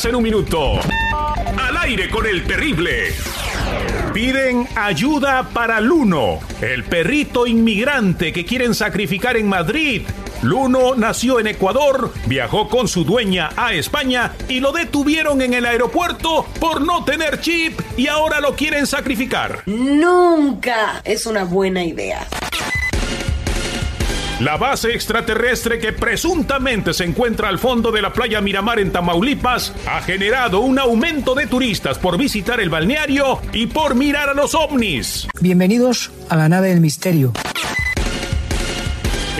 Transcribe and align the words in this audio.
24 0.00 0.02
horas 0.02 0.04
en 0.04 0.14
un 0.14 0.22
minuto. 0.22 0.80
Al 1.58 1.76
aire 1.78 2.08
con 2.08 2.26
el 2.26 2.44
terrible. 2.44 3.12
Piden 4.12 4.66
ayuda 4.74 5.48
para 5.52 5.80
Luno, 5.80 6.40
el 6.60 6.84
perrito 6.84 7.46
inmigrante 7.46 8.32
que 8.32 8.44
quieren 8.44 8.74
sacrificar 8.74 9.36
en 9.36 9.48
Madrid. 9.48 10.02
Luno 10.42 10.94
nació 10.94 11.38
en 11.38 11.48
Ecuador, 11.48 12.12
viajó 12.26 12.68
con 12.68 12.88
su 12.88 13.04
dueña 13.04 13.50
a 13.56 13.74
España 13.74 14.32
y 14.48 14.60
lo 14.60 14.72
detuvieron 14.72 15.42
en 15.42 15.54
el 15.54 15.66
aeropuerto 15.66 16.46
por 16.58 16.80
no 16.80 17.04
tener 17.04 17.40
chip 17.40 17.78
y 17.96 18.06
ahora 18.06 18.40
lo 18.40 18.56
quieren 18.56 18.86
sacrificar. 18.86 19.62
Nunca 19.66 21.02
es 21.04 21.26
una 21.26 21.44
buena 21.44 21.84
idea. 21.84 22.26
La 24.40 24.56
base 24.56 24.94
extraterrestre 24.94 25.78
que 25.78 25.92
presuntamente 25.92 26.94
se 26.94 27.04
encuentra 27.04 27.50
al 27.50 27.58
fondo 27.58 27.92
de 27.92 28.00
la 28.00 28.14
playa 28.14 28.40
Miramar 28.40 28.78
en 28.78 28.90
Tamaulipas 28.90 29.74
ha 29.86 30.00
generado 30.00 30.60
un 30.60 30.78
aumento 30.78 31.34
de 31.34 31.46
turistas 31.46 31.98
por 31.98 32.16
visitar 32.16 32.58
el 32.58 32.70
balneario 32.70 33.42
y 33.52 33.66
por 33.66 33.94
mirar 33.94 34.30
a 34.30 34.34
los 34.34 34.54
ovnis. 34.54 35.28
Bienvenidos 35.42 36.10
a 36.30 36.36
la 36.36 36.48
nave 36.48 36.68
del 36.68 36.80
misterio. 36.80 37.34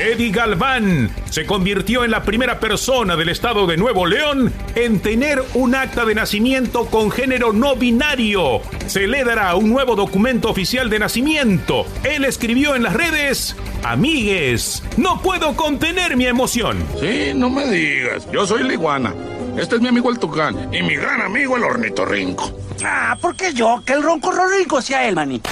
Eddie 0.01 0.31
Galván 0.31 1.11
se 1.29 1.45
convirtió 1.45 2.05
en 2.05 2.11
la 2.11 2.23
primera 2.23 2.59
persona 2.59 3.17
del 3.17 3.29
estado 3.29 3.67
de 3.67 3.77
Nuevo 3.77 4.07
León 4.07 4.51
en 4.75 5.01
tener 5.01 5.43
un 5.53 5.75
acta 5.75 6.07
de 6.07 6.15
nacimiento 6.15 6.87
con 6.87 7.11
género 7.11 7.53
no 7.53 7.77
binario. 7.77 8.63
Se 8.87 9.07
le 9.07 9.25
dará 9.25 9.55
un 9.57 9.69
nuevo 9.69 9.97
documento 9.97 10.49
oficial 10.49 10.89
de 10.89 11.01
nacimiento. 11.01 11.85
Él 12.03 12.25
escribió 12.25 12.75
en 12.75 12.83
las 12.83 12.95
redes, 12.95 13.57
amigues, 13.85 14.83
no 14.97 15.21
puedo 15.21 15.55
contener 15.55 16.17
mi 16.17 16.25
emoción. 16.25 16.83
Sí, 16.99 17.33
no 17.35 17.51
me 17.51 17.67
digas, 17.67 18.27
yo 18.33 18.47
soy 18.47 18.63
la 18.63 18.73
iguana. 18.73 19.15
Este 19.59 19.77
es 19.77 19.83
mi 19.83 19.89
amigo 19.89 20.11
el 20.11 20.19
tucán 20.19 20.73
y 20.73 20.83
mi 20.83 20.95
gran 20.95 21.21
amigo 21.21 21.59
el 21.59 21.65
ornitorrinco. 21.65 22.59
Ah, 22.83 23.19
¿por 23.21 23.37
qué 23.37 23.53
yo? 23.53 23.83
Que 23.85 23.93
el 23.93 24.03
ronco 24.03 24.33
ronco 24.33 24.81
sea 24.81 25.07
él, 25.07 25.15
manito. 25.15 25.51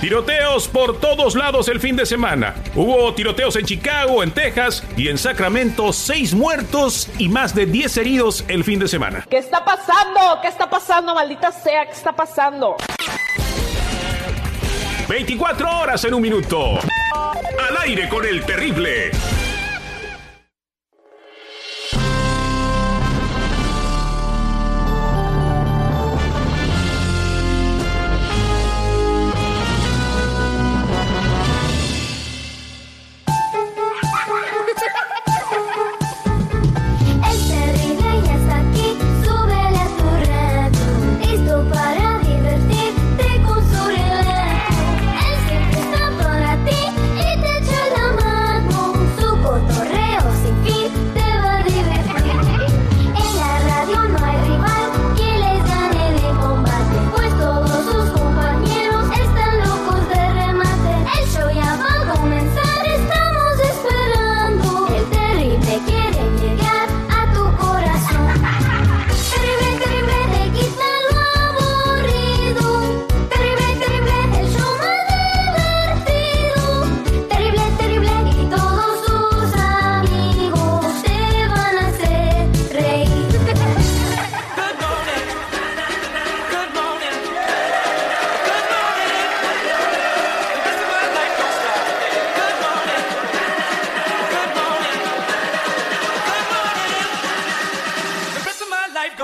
Tiroteos 0.00 0.68
por 0.68 1.00
todos 1.00 1.34
lados 1.34 1.68
el 1.68 1.80
fin 1.80 1.96
de 1.96 2.04
semana. 2.04 2.54
Hubo 2.74 3.14
tiroteos 3.14 3.56
en 3.56 3.64
Chicago, 3.64 4.22
en 4.22 4.30
Texas 4.30 4.84
y 4.94 5.08
en 5.08 5.16
Sacramento, 5.16 5.90
seis 5.92 6.34
muertos 6.34 7.08
y 7.18 7.30
más 7.30 7.54
de 7.54 7.64
10 7.64 7.96
heridos 7.96 8.44
el 8.48 8.62
fin 8.62 8.78
de 8.78 8.88
semana. 8.88 9.24
¿Qué 9.28 9.38
está 9.38 9.64
pasando? 9.64 10.20
¿Qué 10.42 10.48
está 10.48 10.68
pasando? 10.68 11.14
Maldita 11.14 11.50
sea, 11.50 11.86
¿qué 11.86 11.92
está 11.92 12.12
pasando? 12.12 12.76
24 15.08 15.78
horas 15.78 16.04
en 16.04 16.14
un 16.14 16.22
minuto. 16.22 16.78
Al 17.14 17.76
aire 17.84 18.08
con 18.08 18.26
el 18.26 18.44
terrible. 18.44 19.10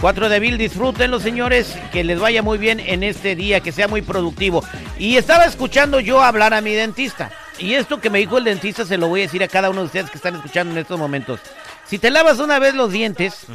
4 0.00 0.28
de 0.28 0.36
abril, 0.36 0.58
disfrútenlo, 0.58 1.18
señores, 1.20 1.76
que 1.92 2.04
les 2.04 2.20
vaya 2.20 2.42
muy 2.42 2.58
bien 2.58 2.80
en 2.80 3.02
este 3.02 3.34
día, 3.34 3.60
que 3.60 3.72
sea 3.72 3.88
muy 3.88 4.02
productivo. 4.02 4.62
Y 4.98 5.16
estaba 5.16 5.44
escuchando 5.44 6.00
yo 6.00 6.22
hablar 6.22 6.52
a 6.54 6.60
mi 6.60 6.74
dentista. 6.74 7.30
Y 7.58 7.74
esto 7.74 8.00
que 8.00 8.10
me 8.10 8.18
dijo 8.18 8.36
el 8.36 8.44
dentista 8.44 8.84
se 8.84 8.98
lo 8.98 9.08
voy 9.08 9.20
a 9.20 9.24
decir 9.24 9.42
a 9.42 9.48
cada 9.48 9.70
uno 9.70 9.80
de 9.80 9.86
ustedes 9.86 10.10
que 10.10 10.18
están 10.18 10.36
escuchando 10.36 10.72
en 10.72 10.78
estos 10.78 10.98
momentos. 10.98 11.40
Si 11.86 11.98
te 11.98 12.10
lavas 12.10 12.38
una 12.38 12.58
vez 12.58 12.74
los 12.74 12.92
dientes, 12.92 13.46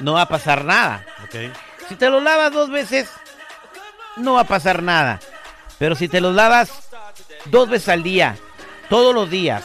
no 0.00 0.14
va 0.14 0.22
a 0.22 0.28
pasar 0.28 0.64
nada. 0.64 1.04
Si 1.88 1.96
te 1.96 2.08
los 2.08 2.22
lavas 2.22 2.52
dos 2.52 2.70
veces, 2.70 3.10
no 4.16 4.34
va 4.34 4.42
a 4.42 4.44
pasar 4.44 4.82
nada. 4.82 5.20
Pero 5.78 5.94
si 5.94 6.08
te 6.08 6.20
los 6.20 6.34
lavas 6.34 6.88
dos 7.46 7.68
veces 7.68 7.88
al 7.90 8.02
día, 8.02 8.36
todos 8.88 9.14
los 9.14 9.28
días, 9.28 9.64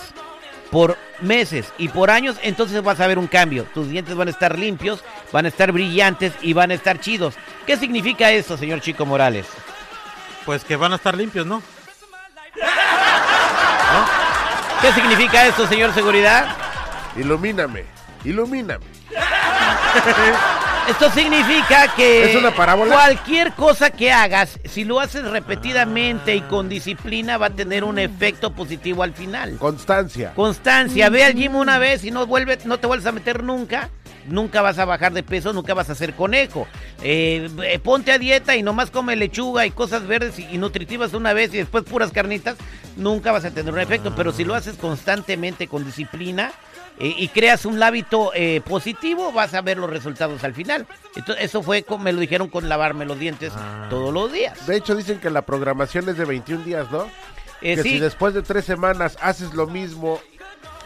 por 0.72 0.98
meses 1.22 1.74
y 1.78 1.90
por 1.90 2.10
años, 2.12 2.38
entonces 2.42 2.84
vas 2.84 3.00
a 3.00 3.08
ver 3.08 3.20
un 3.20 3.28
cambio. 3.28 3.66
Tus 3.74 3.90
dientes 3.90 4.16
van 4.16 4.28
a 4.28 4.32
estar 4.32 4.58
limpios, 4.58 5.04
van 5.32 5.46
a 5.46 5.50
estar 5.50 5.72
brillantes 5.72 6.34
y 6.42 6.54
van 6.54 6.72
a 6.72 6.74
estar 6.74 7.00
chidos. 7.00 7.36
¿Qué 7.66 7.78
significa 7.78 8.32
eso, 8.32 8.58
señor 8.58 8.82
Chico 8.82 9.06
Morales? 9.06 9.48
Pues 10.46 10.64
que 10.64 10.76
van 10.76 10.94
a 10.94 10.96
estar 10.96 11.16
limpios, 11.16 11.46
¿no? 11.46 11.62
¿Qué 14.82 14.94
significa 14.94 15.46
eso, 15.48 15.68
señor 15.68 15.94
Seguridad? 15.94 16.56
Ilumíname, 17.16 17.86
ilumíname. 18.24 18.86
Esto 20.90 21.12
significa 21.12 21.94
que 21.96 22.32
¿Es 22.32 22.36
una 22.36 22.52
parábola? 22.56 22.94
cualquier 22.94 23.54
cosa 23.54 23.90
que 23.90 24.12
hagas, 24.12 24.60
si 24.66 24.86
lo 24.86 25.00
haces 25.00 25.24
repetidamente 25.26 26.36
y 26.36 26.42
con 26.42 26.70
disciplina, 26.70 27.38
va 27.38 27.48
a 27.48 27.50
tener 27.50 27.84
un 27.84 28.00
efecto 28.00 28.54
positivo 28.54 29.04
al 29.04 29.14
final. 29.14 29.58
Constancia. 29.58 30.34
Constancia, 30.34 31.10
ve 31.10 31.26
al 31.26 31.34
gym 31.34 31.56
una 31.56 31.78
vez 31.78 32.04
y 32.04 32.12
no, 32.12 32.26
vuelve, 32.26 32.58
no 32.66 32.80
te 32.80 32.88
vuelves 32.88 33.06
a 33.08 33.12
meter 33.12 33.44
nunca. 33.44 33.90
Nunca 34.28 34.62
vas 34.62 34.78
a 34.78 34.84
bajar 34.84 35.14
de 35.14 35.24
peso, 35.24 35.54
nunca 35.54 35.74
vas 35.74 35.90
a 35.90 35.96
ser 35.96 36.14
conejo. 36.14 36.68
Eh, 37.02 37.50
eh, 37.64 37.80
ponte 37.80 38.12
a 38.12 38.18
dieta 38.18 38.58
y 38.58 38.64
nomás 38.64 38.92
come 38.92 39.16
lechuga 39.16 39.66
y 39.66 39.72
cosas 39.72 40.06
verdes 40.06 40.38
y, 40.38 40.44
y 40.52 40.58
nutritivas 40.58 41.14
una 41.14 41.32
vez 41.32 41.54
y 41.54 41.58
después 41.58 41.86
puras 41.86 42.12
carnitas, 42.12 42.58
nunca 42.98 43.32
vas 43.32 43.46
a 43.46 43.52
tener 43.52 43.74
un 43.74 43.80
efecto. 43.80 44.14
Pero 44.18 44.34
si 44.34 44.44
lo 44.44 44.54
haces 44.54 44.76
constantemente 44.76 45.70
con 45.70 45.86
disciplina, 45.86 46.52
eh, 47.00 47.14
y 47.16 47.28
creas 47.28 47.66
un 47.66 47.82
hábito 47.82 48.32
eh, 48.34 48.62
positivo, 48.62 49.32
vas 49.32 49.54
a 49.54 49.62
ver 49.62 49.78
los 49.78 49.90
resultados 49.90 50.44
al 50.44 50.54
final. 50.54 50.88
Entonces, 51.16 51.46
eso 51.46 51.62
fue 51.62 51.84
como 51.84 52.04
me 52.04 52.12
lo 52.12 52.20
dijeron 52.20 52.50
con 52.50 52.68
lavarme 52.70 53.06
los 53.06 53.20
dientes 53.20 53.54
todos 53.90 54.14
los 54.14 54.32
días. 54.32 54.66
De 54.66 54.78
hecho, 54.78 54.96
dicen 54.96 55.20
que 55.20 55.30
la 55.30 55.44
programación 55.44 56.10
es 56.10 56.18
de 56.18 56.26
21 56.26 56.64
días, 56.64 56.90
¿no? 56.92 57.08
Eh, 57.62 57.76
que 57.76 57.84
sí. 57.84 57.90
si 57.92 58.00
después 58.00 58.34
de 58.34 58.42
tres 58.42 58.66
semanas 58.66 59.18
haces 59.22 59.54
lo 59.54 59.68
mismo, 59.68 60.20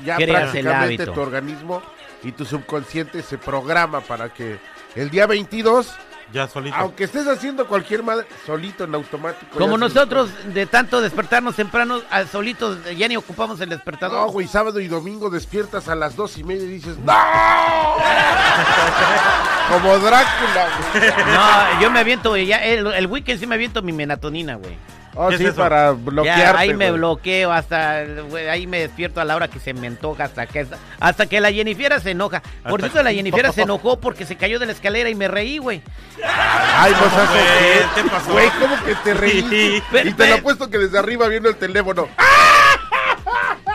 ya 0.05 0.17
Creas 0.17 0.51
prácticamente 0.51 1.05
tu 1.05 1.19
organismo 1.19 1.81
y 2.23 2.31
tu 2.31 2.45
subconsciente 2.45 3.21
se 3.21 3.37
programa 3.37 4.01
para 4.01 4.33
que 4.33 4.57
el 4.95 5.09
día 5.09 5.27
22 5.27 5.93
Ya 6.33 6.47
solito. 6.47 6.75
Aunque 6.77 7.03
estés 7.03 7.27
haciendo 7.27 7.67
cualquier 7.67 8.03
madre, 8.03 8.25
solito 8.45 8.85
en 8.85 8.95
automático. 8.95 9.57
Como 9.57 9.77
nosotros, 9.77 10.29
de 10.53 10.65
tanto 10.65 11.01
despertarnos 11.01 11.55
temprano, 11.55 12.01
a 12.09 12.25
solitos, 12.25 12.77
ya 12.97 13.07
ni 13.07 13.17
ocupamos 13.17 13.59
el 13.59 13.69
No, 13.69 13.75
despertador. 13.75 14.31
güey, 14.31 14.47
sábado 14.47 14.79
y 14.79 14.87
domingo 14.87 15.29
despiertas 15.29 15.87
a 15.89 15.95
las 15.95 16.15
dos 16.15 16.37
y 16.37 16.43
media 16.43 16.63
y 16.63 16.67
dices, 16.67 16.97
¡No! 16.99 17.13
Como 19.71 19.97
Drácula, 19.99 20.67
güey. 20.91 21.11
No, 21.33 21.81
yo 21.81 21.91
me 21.91 21.99
aviento, 21.99 22.35
ya 22.37 22.57
el, 22.57 22.87
el 22.87 23.07
weekend 23.07 23.39
sí 23.39 23.47
me 23.47 23.55
aviento 23.55 23.81
mi 23.81 23.93
melatonina, 23.93 24.55
güey. 24.55 24.75
Oh, 25.13 25.27
¿Qué 25.27 25.35
es 25.35 25.41
sí, 25.41 25.51
para 25.51 25.87
Ya, 25.87 25.91
bloquearte. 25.91 26.57
ahí 26.57 26.73
me 26.73 26.89
bloqueo 26.91 27.51
hasta, 27.51 28.03
güey, 28.29 28.47
ahí 28.47 28.65
me 28.65 28.79
despierto 28.79 29.19
a 29.19 29.25
la 29.25 29.35
hora 29.35 29.49
que 29.49 29.59
se 29.59 29.73
me 29.73 29.87
antoja, 29.87 30.23
hasta 30.23 30.45
que, 30.47 30.65
hasta 31.01 31.25
que 31.25 31.41
la 31.41 31.51
Jennifer 31.51 31.99
se 31.99 32.11
enoja. 32.11 32.41
Por 32.63 32.79
Hasta 32.79 32.91
cierto, 32.93 33.03
la 33.03 33.11
Jennifer 33.13 33.51
se 33.51 33.61
enojó 33.63 33.99
porque 33.99 34.25
se 34.25 34.37
cayó 34.37 34.57
de 34.57 34.67
la 34.67 34.71
escalera 34.71 35.09
y 35.09 35.15
me 35.15 35.27
reí, 35.27 35.57
güey. 35.57 35.81
Ay, 36.23 36.93
no 36.93 36.99
Güey, 36.99 37.23
ojete. 37.23 37.85
¿qué 37.95 38.09
pasó? 38.09 38.31
Güey, 38.31 38.49
¿cómo 38.51 38.75
que 38.85 38.95
te? 38.95 39.81
Pero- 39.91 40.09
y 40.09 40.13
te 40.13 40.27
lo 40.27 40.35
apuesto 40.35 40.69
que 40.69 40.77
desde 40.77 40.97
arriba 40.97 41.27
viendo 41.27 41.49
el 41.49 41.55
teléfono. 41.57 42.07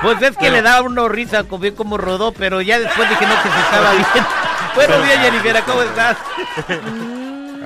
Pues 0.03 0.21
es 0.23 0.37
que 0.37 0.51
le 0.51 0.63
daba 0.63 0.83
una 0.87 1.07
risa, 1.09 1.45
como 1.45 1.59
bien 1.61 1.75
como 1.75 1.99
rodó, 1.99 2.33
pero 2.33 2.61
ya 2.63 2.79
después 2.79 3.09
dije 3.11 3.27
no 3.27 3.43
que 3.43 3.49
se 3.51 3.59
estaba 3.61 3.91
bien. 3.93 4.27
Buenos 4.75 5.05
días, 5.07 5.19
Jennifer, 5.21 5.63
¿cómo 5.67 5.83
estás? 5.83 6.17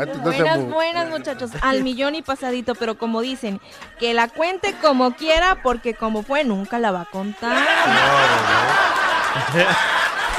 No 0.07 0.33
se 0.33 0.43
Buenas, 0.43 0.65
buenas 0.69 1.09
muchachos, 1.11 1.51
al 1.63 1.83
millón 1.83 2.15
y 2.15 2.23
pasadito, 2.23 2.75
pero 2.75 2.97
como 2.99 3.21
dicen, 3.21 3.61
que 3.99 4.15
la 4.15 4.29
cuente 4.29 4.75
como 4.81 5.15
quiera, 5.17 5.61
porque 5.63 5.95
como 5.95 6.23
fue, 6.23 6.45
nunca 6.45 6.79
la 6.79 6.91
va 6.91 7.03
a 7.03 7.07
contar. 7.07 7.59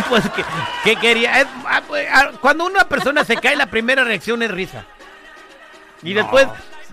Pues 0.10 0.28
que, 0.30 0.44
que 0.84 0.96
quería. 0.96 1.48
ah, 1.68 1.82
pues, 1.88 2.08
ah, 2.12 2.32
cuando 2.42 2.66
una 2.66 2.86
persona 2.86 3.24
se 3.24 3.38
cae, 3.38 3.56
la 3.56 3.68
primera 3.68 4.04
reacción 4.04 4.42
es 4.42 4.52
risa. 4.52 4.86
Y 6.02 6.14
después. 6.14 6.48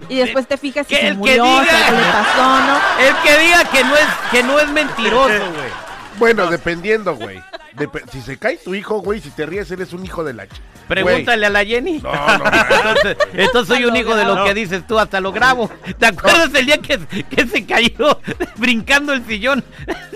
Y 0.08 0.18
después 0.18 0.46
te 0.46 0.56
fijas 0.56 0.86
si 0.86 0.94
Que 0.94 1.00
se 1.00 1.06
el 1.08 1.12
que 1.14 1.18
murió, 1.18 1.44
si 1.44 1.50
diga- 1.50 1.90
le 1.90 2.12
pasó, 2.12 2.60
¿no? 2.60 2.78
El 3.00 3.16
que 3.24 3.38
diga 3.38 3.64
que 3.64 3.82
no 3.84 3.96
es, 3.96 4.06
que 4.30 4.42
no 4.44 4.60
es 4.60 4.68
mentiroso, 4.68 5.28
güey. 5.28 5.70
Bueno, 6.18 6.46
dependiendo, 6.48 7.16
güey. 7.16 7.42
Dep- 7.74 8.08
si 8.10 8.20
se 8.20 8.38
cae 8.38 8.58
tu 8.58 8.74
hijo, 8.74 9.00
güey, 9.00 9.20
si 9.20 9.30
te 9.30 9.46
ríes, 9.46 9.70
eres 9.70 9.92
un 9.92 10.04
hijo 10.04 10.22
de 10.22 10.34
la 10.34 10.46
ch... 10.46 10.60
Pregúntale 10.88 11.46
a 11.46 11.50
la 11.50 11.64
Jenny. 11.64 11.98
No, 11.98 12.10
entonces, 12.44 13.16
entonces 13.34 13.76
soy 13.76 13.84
un 13.84 13.94
hijo 13.96 14.16
de 14.16 14.24
lo 14.24 14.36
No. 14.36 14.44
que 14.44 14.54
dices 14.54 14.86
tú, 14.86 14.98
hasta 14.98 15.20
lo 15.20 15.30
grabo. 15.32 15.70
¿Te 15.98 16.06
acuerdas 16.06 16.50
el 16.54 16.66
día 16.66 16.78
que, 16.78 16.98
que 17.24 17.46
se 17.46 17.64
cayó 17.66 18.20
brincando 18.56 19.12
el 19.12 19.24
sillón? 19.26 19.62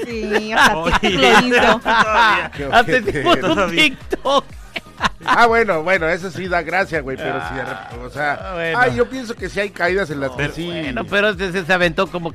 Sí, 0.05 0.53
hasta 0.53 0.75
lo 1.09 1.47
hizo. 1.47 1.81
Hicimos 3.09 3.37
un. 3.43 3.71
TikTok. 3.77 4.45
Ah, 5.25 5.47
bueno, 5.47 5.85
bueno, 5.85 6.09
eso 6.09 6.33
sí 6.33 6.49
da 6.49 6.63
gracia, 6.63 7.01
güey, 7.01 7.17
pero 7.17 7.41
si 7.49 7.55
de 7.55 7.65
repente, 7.65 7.97
o 8.05 8.11
sea, 8.11 8.33
Ah, 8.43 8.53
bueno. 8.55 8.79
ay, 8.81 8.97
yo 8.97 9.09
pienso 9.09 9.35
que 9.37 9.49
sí 9.49 9.61
hay 9.61 9.71
caídas 9.71 10.11
en 10.11 10.19
las 10.21 10.31
que 10.33 10.37
Pero- 10.37 10.53
sí. 10.53 10.67
Bueno, 10.67 11.05
pero 11.09 11.29
ese 11.31 11.65
se 11.65 11.73
aventó 11.73 12.09
como... 12.09 12.33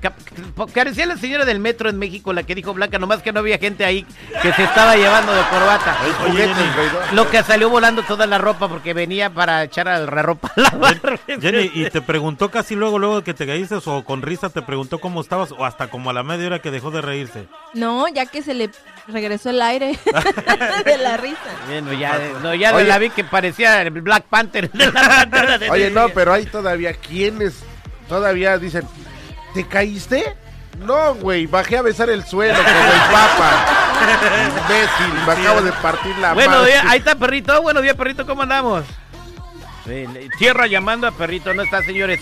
Parecía 0.74 1.06
la 1.06 1.18
señora 1.18 1.44
del 1.44 1.60
metro 1.60 1.90
en 1.90 2.00
México, 2.00 2.32
la 2.32 2.44
que 2.44 2.56
dijo 2.56 2.74
Blanca, 2.74 2.98
nomás 2.98 3.22
que 3.22 3.34
no 3.34 3.40
había 3.42 3.58
gente 3.58 3.84
ahí 3.84 4.06
que 4.42 4.54
se 4.54 4.64
estaba 4.64 4.96
llevando 4.96 5.34
de 5.34 5.42
corbata. 5.50 5.98
Oye, 6.30 6.48
Jenny. 6.48 6.70
Lo 7.14 7.30
que 7.30 7.44
salió 7.44 7.70
volando 7.70 8.04
toda 8.04 8.26
la 8.26 8.38
ropa 8.38 8.70
porque 8.70 8.94
venía 8.94 9.30
para 9.32 9.64
echar 9.64 9.90
a 9.90 10.00
la 10.00 10.22
ropa 10.22 10.50
a 10.56 10.62
lavar. 10.62 10.98
Jenny, 11.42 11.70
y 11.74 11.90
te 11.90 12.02
preguntó 12.02 12.50
casi 12.50 12.76
luego, 12.76 13.00
luego 13.00 13.22
que 13.22 13.34
te 13.34 13.46
caíste, 13.46 13.76
o 13.86 14.06
con 14.06 14.22
risa 14.22 14.50
te 14.50 14.62
preguntó 14.62 15.00
cómo 15.00 15.20
estabas, 15.20 15.52
o 15.52 15.66
hasta 15.66 15.90
como 15.90 16.10
a 16.10 16.14
la 16.14 16.24
media 16.24 16.48
hora 16.48 16.60
que 16.60 16.72
dejó 16.72 16.90
de 16.92 17.02
reírse. 17.02 17.48
No, 17.74 18.08
ya 18.08 18.26
que 18.28 18.42
se 18.42 18.54
le 18.54 18.70
regresó 19.08 19.50
el 19.50 19.62
aire 19.62 19.98
de 20.86 20.98
la 20.98 21.18
risa. 21.18 21.38
Bueno, 21.68 21.92
ya, 21.94 22.18
no, 22.42 22.56
ya 22.58 22.74
Oye. 22.76 22.86
la 22.86 22.98
vi 22.98 23.10
que 23.10 23.24
parecía 23.24 23.82
el 23.82 23.90
Black 24.02 24.26
Panther 24.26 24.72
de 24.72 24.92
la 24.92 25.02
pantera 25.02 25.58
de 25.58 25.70
Oye, 25.70 25.90
no, 25.92 26.10
pero 26.10 26.34
hay 26.34 26.46
todavía 26.46 26.94
quienes 26.94 27.64
todavía 28.08 28.58
dicen, 28.58 28.84
¿te 29.54 29.66
caíste? 29.68 30.36
No, 30.80 31.16
güey, 31.16 31.48
bajé 31.48 31.78
a 31.78 31.82
besar 31.82 32.10
el 32.10 32.24
suelo 32.26 32.54
como 32.56 32.70
el 32.70 33.12
papa. 33.12 33.66
Imbécil, 34.64 35.26
me 35.26 35.32
acabo 35.34 35.62
de 35.62 35.72
partir 35.74 36.16
la 36.20 36.34
Bueno, 36.34 36.52
madre. 36.60 36.72
ya, 36.74 36.90
ahí 36.90 37.00
está 37.00 37.16
Perrito. 37.16 37.62
Buenos 37.64 37.82
días, 37.82 37.96
Perrito, 37.96 38.26
¿cómo 38.26 38.44
andamos? 38.44 38.86
Tierra 40.38 40.68
llamando 40.68 41.08
a 41.08 41.12
Perrito, 41.12 41.54
no 41.54 41.64
está, 41.64 41.82
señores. 41.82 42.20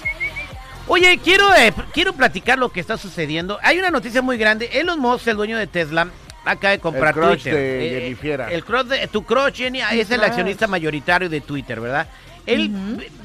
Oye, 0.88 1.20
quiero, 1.24 1.54
eh, 1.56 1.74
quiero 1.94 2.14
platicar 2.14 2.60
lo 2.60 2.72
que 2.72 2.80
está 2.80 2.96
sucediendo. 2.98 3.58
Hay 3.64 3.80
una 3.80 3.90
noticia 3.90 4.22
muy 4.22 4.38
grande. 4.38 4.70
Elon 4.74 5.00
Musk, 5.00 5.28
el 5.28 5.36
dueño 5.38 5.58
de 5.58 5.66
Tesla, 5.68 6.08
acaba 6.46 6.72
de 6.72 6.80
comprar 6.80 7.10
El 7.10 7.14
crush 7.22 7.42
Twitter. 7.44 7.54
de 7.56 7.88
Eh, 7.98 8.02
Jennifiera. 8.02 8.52
el 8.52 8.64
crush 8.64 8.86
de 8.86 9.08
tu 9.08 9.24
crush, 9.26 9.54
Jenny, 9.56 9.82
es 9.82 10.12
el 10.12 10.24
accionista 10.24 10.68
mayoritario 10.68 11.30
de 11.30 11.42
Twitter, 11.42 11.80
¿verdad? 11.80 12.08
Él 12.46 12.72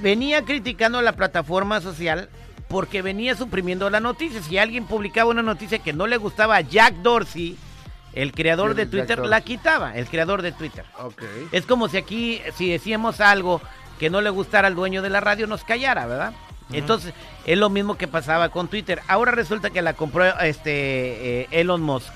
venía 0.00 0.42
criticando 0.44 1.02
la 1.02 1.12
plataforma 1.12 1.80
social 1.80 2.28
porque 2.68 3.02
venía 3.02 3.34
suprimiendo 3.36 3.90
la 3.90 4.00
noticia. 4.00 4.40
Si 4.42 4.56
alguien 4.56 4.86
publicaba 4.86 5.30
una 5.30 5.42
noticia 5.42 5.78
que 5.80 5.92
no 5.92 6.06
le 6.06 6.16
gustaba 6.16 6.56
a 6.56 6.60
Jack 6.62 6.94
Dorsey, 7.02 7.56
el 8.14 8.32
creador 8.32 8.74
¿Quién 8.74 8.76
de 8.76 8.86
Twitter, 8.90 9.16
Dorsey? 9.18 9.30
la 9.30 9.40
quitaba, 9.42 9.94
el 9.96 10.06
creador 10.06 10.40
de 10.42 10.52
Twitter. 10.52 10.84
Ok. 10.98 11.22
Es 11.52 11.66
como 11.66 11.88
si 11.88 11.96
aquí, 11.98 12.40
si 12.56 12.70
decíamos 12.70 13.20
algo 13.20 13.60
que 13.98 14.08
no 14.08 14.20
le 14.22 14.30
gustara 14.30 14.68
al 14.68 14.74
dueño 14.74 15.02
de 15.02 15.10
la 15.10 15.20
radio, 15.20 15.46
nos 15.46 15.64
callara, 15.64 16.06
¿verdad? 16.06 16.32
Entonces, 16.72 17.12
es 17.44 17.58
lo 17.58 17.68
mismo 17.68 17.98
que 17.98 18.06
pasaba 18.08 18.48
con 18.48 18.68
Twitter. 18.68 19.00
Ahora 19.08 19.32
resulta 19.32 19.70
que 19.70 19.82
la 19.82 19.92
compró 19.94 20.24
este 20.40 21.40
eh, 21.42 21.48
Elon 21.50 21.82
Musk. 21.82 22.12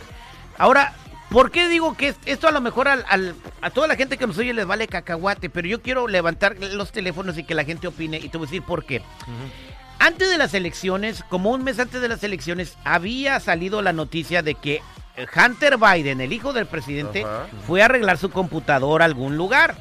Ahora, 0.59 0.95
¿por 1.31 1.51
qué 1.51 1.69
digo 1.69 1.97
que 1.97 2.09
es- 2.09 2.17
esto 2.27 2.49
a 2.49 2.53
lo 2.53 2.61
mejor 2.61 2.89
al- 2.89 3.05
al- 3.09 3.35
a 3.61 3.71
toda 3.71 3.87
la 3.89 3.97
gente 3.97 4.17
que 4.19 4.27
nos 4.27 4.39
oye 4.39 4.53
les 4.55 4.67
vale 4.67 4.87
cacahuate? 4.89 5.51
Pero 5.51 5.67
yo 5.69 5.83
quiero 5.83 6.07
levantar 6.09 6.57
los 6.59 6.93
teléfonos 6.93 7.37
y 7.39 7.45
que 7.45 7.55
la 7.55 7.65
gente 7.65 7.87
opine 7.89 8.19
y 8.19 8.29
te 8.29 8.39
voy 8.39 8.47
a 8.47 8.51
decir 8.51 8.63
por 8.63 8.85
qué. 8.85 9.03
Antes 9.99 10.29
de 10.29 10.39
las 10.39 10.55
elecciones, 10.55 11.25
como 11.29 11.51
un 11.51 11.65
mes 11.65 11.79
antes 11.79 12.01
de 12.01 12.09
las 12.09 12.23
elecciones, 12.25 12.77
había 12.85 13.41
salido 13.41 13.81
la 13.81 13.93
noticia 13.93 14.43
de 14.43 14.55
que 14.55 14.83
Hunter 15.37 15.77
Biden, 15.79 16.21
el 16.21 16.33
hijo 16.33 16.53
del 16.53 16.67
presidente, 16.67 17.25
fue 17.67 17.83
a 17.83 17.85
arreglar 17.87 18.19
su 18.19 18.31
computadora 18.31 19.05
a 19.05 19.07
algún 19.07 19.37
lugar. 19.37 19.77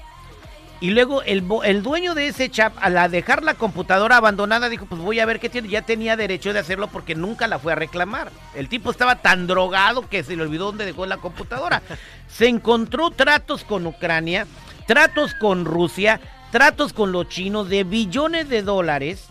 Y 0.83 0.89
luego 0.89 1.23
el, 1.23 1.45
el 1.63 1.81
dueño 1.81 2.13
de 2.13 2.27
ese 2.27 2.49
chat, 2.49 2.73
al 2.81 3.09
dejar 3.09 3.41
la 3.41 3.53
computadora 3.53 4.17
abandonada, 4.17 4.67
dijo, 4.67 4.85
pues 4.85 4.99
voy 4.99 5.21
a 5.21 5.25
ver 5.25 5.39
qué 5.39 5.47
tiene. 5.47 5.69
Ya 5.69 5.83
tenía 5.83 6.17
derecho 6.17 6.51
de 6.51 6.59
hacerlo 6.59 6.89
porque 6.89 7.15
nunca 7.15 7.47
la 7.47 7.57
fue 7.57 7.71
a 7.71 7.75
reclamar. 7.77 8.33
El 8.53 8.67
tipo 8.67 8.91
estaba 8.91 9.21
tan 9.21 9.47
drogado 9.47 10.09
que 10.09 10.25
se 10.25 10.35
le 10.35 10.43
olvidó 10.43 10.65
dónde 10.65 10.85
dejó 10.85 11.05
la 11.05 11.19
computadora. 11.19 11.81
Se 12.27 12.49
encontró 12.49 13.11
tratos 13.11 13.63
con 13.63 13.87
Ucrania, 13.87 14.45
tratos 14.85 15.33
con 15.35 15.63
Rusia, 15.63 16.19
tratos 16.51 16.91
con 16.91 17.13
los 17.13 17.29
chinos 17.29 17.69
de 17.69 17.85
billones 17.85 18.49
de 18.49 18.61
dólares. 18.61 19.29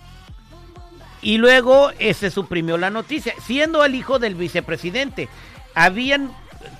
Y 1.20 1.36
luego 1.36 1.90
eh, 1.98 2.14
se 2.14 2.30
suprimió 2.30 2.78
la 2.78 2.88
noticia, 2.88 3.34
siendo 3.44 3.84
el 3.84 3.94
hijo 3.94 4.18
del 4.18 4.36
vicepresidente. 4.36 5.28
Habían 5.74 6.32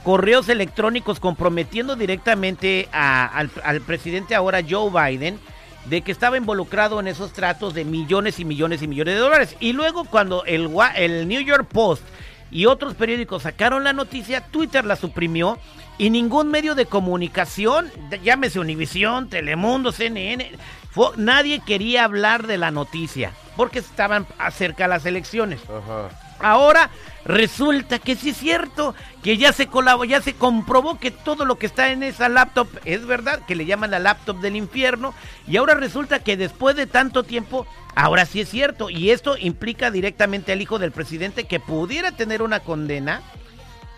correos 0.02 0.48
electrónicos 0.48 1.20
comprometiendo 1.20 1.96
directamente 1.96 2.88
a- 2.92 3.26
al, 3.26 3.80
presidente 3.82 4.34
ahora 4.34 4.60
Joe 4.68 4.90
Biden 4.90 5.38
de 5.86 6.02
que 6.02 6.12
estaba 6.12 6.36
involucrado 6.36 7.00
en 7.00 7.08
esos 7.08 7.32
tratos 7.32 7.74
de 7.74 7.84
millones 7.84 8.38
y 8.38 8.44
millones 8.44 8.82
y 8.82 8.88
millones 8.88 9.14
de 9.14 9.20
dólares. 9.20 9.56
Y 9.60 9.72
luego 9.72 10.04
cuando 10.04 10.44
el, 10.44 10.70
el 10.96 11.26
New 11.28 11.40
York 11.40 11.66
Post 11.72 12.04
y 12.50 12.66
otros 12.66 12.94
periódicos 12.94 13.42
sacaron 13.42 13.82
la 13.82 13.92
noticia, 13.92 14.42
Twitter 14.42 14.84
la 14.84 14.94
suprimió 14.96 15.58
y 15.98 16.10
ningún 16.10 16.50
medio 16.50 16.74
de 16.74 16.86
comunicación, 16.86 17.90
llámese 18.22 18.60
Univisión, 18.60 19.28
Telemundo, 19.28 19.90
CNN, 19.92 20.52
fue- 20.90 21.10
nadie 21.16 21.60
quería 21.60 22.04
hablar 22.04 22.46
de 22.46 22.58
la 22.58 22.70
noticia 22.70 23.32
porque 23.56 23.80
estaban 23.80 24.26
acerca 24.38 24.86
las 24.88 25.04
elecciones. 25.04 25.60
Ajá. 25.64 26.08
Ahora 26.42 26.90
resulta 27.24 27.98
que 27.98 28.16
sí 28.16 28.30
es 28.30 28.36
cierto, 28.36 28.94
que 29.22 29.36
ya 29.36 29.52
se 29.52 29.68
colabó, 29.68 30.04
ya 30.04 30.20
se 30.20 30.34
comprobó 30.34 30.98
que 30.98 31.10
todo 31.10 31.44
lo 31.44 31.56
que 31.56 31.66
está 31.66 31.92
en 31.92 32.02
esa 32.02 32.28
laptop 32.28 32.68
es 32.84 33.06
verdad, 33.06 33.40
que 33.46 33.54
le 33.54 33.64
llaman 33.64 33.92
la 33.92 34.00
laptop 34.00 34.40
del 34.40 34.56
infierno, 34.56 35.14
y 35.46 35.56
ahora 35.56 35.74
resulta 35.74 36.18
que 36.18 36.36
después 36.36 36.74
de 36.74 36.86
tanto 36.86 37.22
tiempo, 37.22 37.66
ahora 37.94 38.26
sí 38.26 38.40
es 38.40 38.48
cierto, 38.48 38.90
y 38.90 39.10
esto 39.10 39.36
implica 39.38 39.90
directamente 39.90 40.52
al 40.52 40.60
hijo 40.60 40.78
del 40.78 40.92
presidente 40.92 41.44
que 41.44 41.60
pudiera 41.60 42.12
tener 42.12 42.42
una 42.42 42.60
condena 42.60 43.22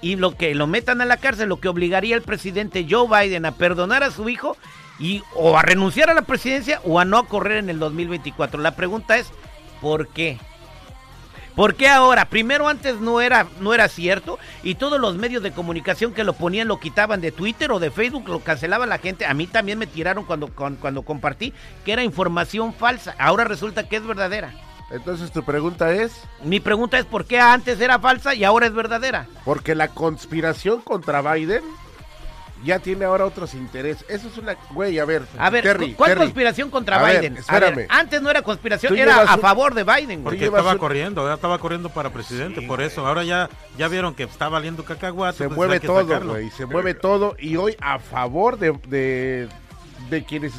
y 0.04 0.16
lo 0.16 0.36
que 0.36 0.54
lo 0.54 0.66
metan 0.66 1.00
a 1.00 1.06
la 1.06 1.16
cárcel, 1.16 1.48
lo 1.48 1.60
que 1.60 1.68
obligaría 1.68 2.14
al 2.14 2.20
presidente 2.20 2.86
Joe 2.88 3.08
Biden 3.08 3.46
a 3.46 3.52
perdonar 3.52 4.02
a 4.02 4.10
su 4.10 4.28
hijo 4.28 4.58
y 4.98 5.22
o 5.34 5.56
a 5.56 5.62
renunciar 5.62 6.10
a 6.10 6.14
la 6.14 6.22
presidencia 6.22 6.80
o 6.84 7.00
a 7.00 7.06
no 7.06 7.26
correr 7.26 7.56
en 7.56 7.70
el 7.70 7.78
2024. 7.78 8.60
La 8.60 8.76
pregunta 8.76 9.16
es, 9.16 9.30
¿por 9.80 10.08
qué? 10.08 10.38
¿Por 11.56 11.76
qué 11.76 11.88
ahora? 11.88 12.24
Primero 12.24 12.66
antes 12.68 13.00
no 13.00 13.20
era, 13.20 13.46
no 13.60 13.72
era 13.74 13.86
cierto 13.88 14.38
y 14.64 14.74
todos 14.74 15.00
los 15.00 15.16
medios 15.16 15.42
de 15.42 15.52
comunicación 15.52 16.12
que 16.12 16.24
lo 16.24 16.32
ponían 16.32 16.66
lo 16.66 16.80
quitaban 16.80 17.20
de 17.20 17.30
Twitter 17.30 17.70
o 17.70 17.78
de 17.78 17.92
Facebook, 17.92 18.28
lo 18.28 18.40
cancelaba 18.40 18.86
la 18.86 18.98
gente. 18.98 19.24
A 19.24 19.34
mí 19.34 19.46
también 19.46 19.78
me 19.78 19.86
tiraron 19.86 20.24
cuando, 20.24 20.48
con- 20.48 20.76
cuando 20.76 21.02
compartí 21.02 21.52
que 21.84 21.92
era 21.92 22.02
información 22.02 22.74
falsa. 22.74 23.14
Ahora 23.18 23.44
resulta 23.44 23.88
que 23.88 23.96
es 23.96 24.06
verdadera. 24.06 24.52
Entonces 24.90 25.30
tu 25.32 25.42
pregunta 25.44 25.92
es, 25.92 26.12
Mi 26.42 26.60
pregunta 26.60 26.98
es 26.98 27.04
por 27.06 27.24
qué 27.24 27.38
antes 27.40 27.80
era 27.80 27.98
falsa 27.98 28.34
y 28.34 28.44
ahora 28.44 28.66
es 28.66 28.74
verdadera. 28.74 29.26
porque 29.44 29.74
la 29.74 29.88
conspiración 29.88 30.80
contra 30.82 31.22
Biden 31.22 31.62
ya 32.62 32.78
tiene 32.78 33.04
ahora 33.04 33.26
otros 33.26 33.52
intereses. 33.54 34.04
Eso 34.08 34.28
es 34.28 34.38
una, 34.38 34.54
güey, 34.70 34.98
a 34.98 35.04
ver. 35.04 35.22
A 35.38 35.50
ver, 35.50 35.64
Terry, 35.64 35.94
¿cuál 35.94 36.10
Terry. 36.10 36.20
conspiración 36.20 36.70
contra 36.70 36.98
A 36.98 37.02
ver, 37.02 37.20
Biden? 37.20 37.36
A 37.36 37.40
espérame. 37.40 37.74
ver, 37.76 37.86
antes 37.90 38.22
no 38.22 38.30
era 38.30 38.42
conspiración, 38.42 38.94
Tú 38.94 39.00
era 39.00 39.16
a 39.22 39.34
un- 39.34 39.40
favor 39.40 39.74
de 39.74 39.84
Biden. 39.84 40.22
güey. 40.22 40.36
Porque 40.36 40.44
estaba 40.46 40.72
un- 40.72 40.78
corriendo, 40.78 41.26
ya 41.26 41.34
estaba 41.34 41.58
corriendo 41.58 41.88
para 41.90 42.10
presidente, 42.10 42.62
por 42.62 42.80
eso. 42.80 43.06
Ahora 43.06 43.24
ya, 43.24 43.50
ya 43.76 43.88
vieron 43.88 44.14
que 44.14 44.22
está 44.22 44.48
valiendo 44.48 44.84
cacahuate. 44.84 45.38
se 45.38 45.44
pues 45.48 45.56
mueve 45.56 45.80
todo, 45.80 46.02
sacarlo. 46.06 46.32
güey, 46.32 46.50
se 46.50 46.66
mueve 46.66 46.94
todo 46.94 47.34
y 47.38 47.56
hoy 47.56 47.76
a 47.80 47.98
favor 47.98 48.58
de, 48.58 48.72
de, 48.88 49.48
de 50.10 50.24
quienes 50.24 50.52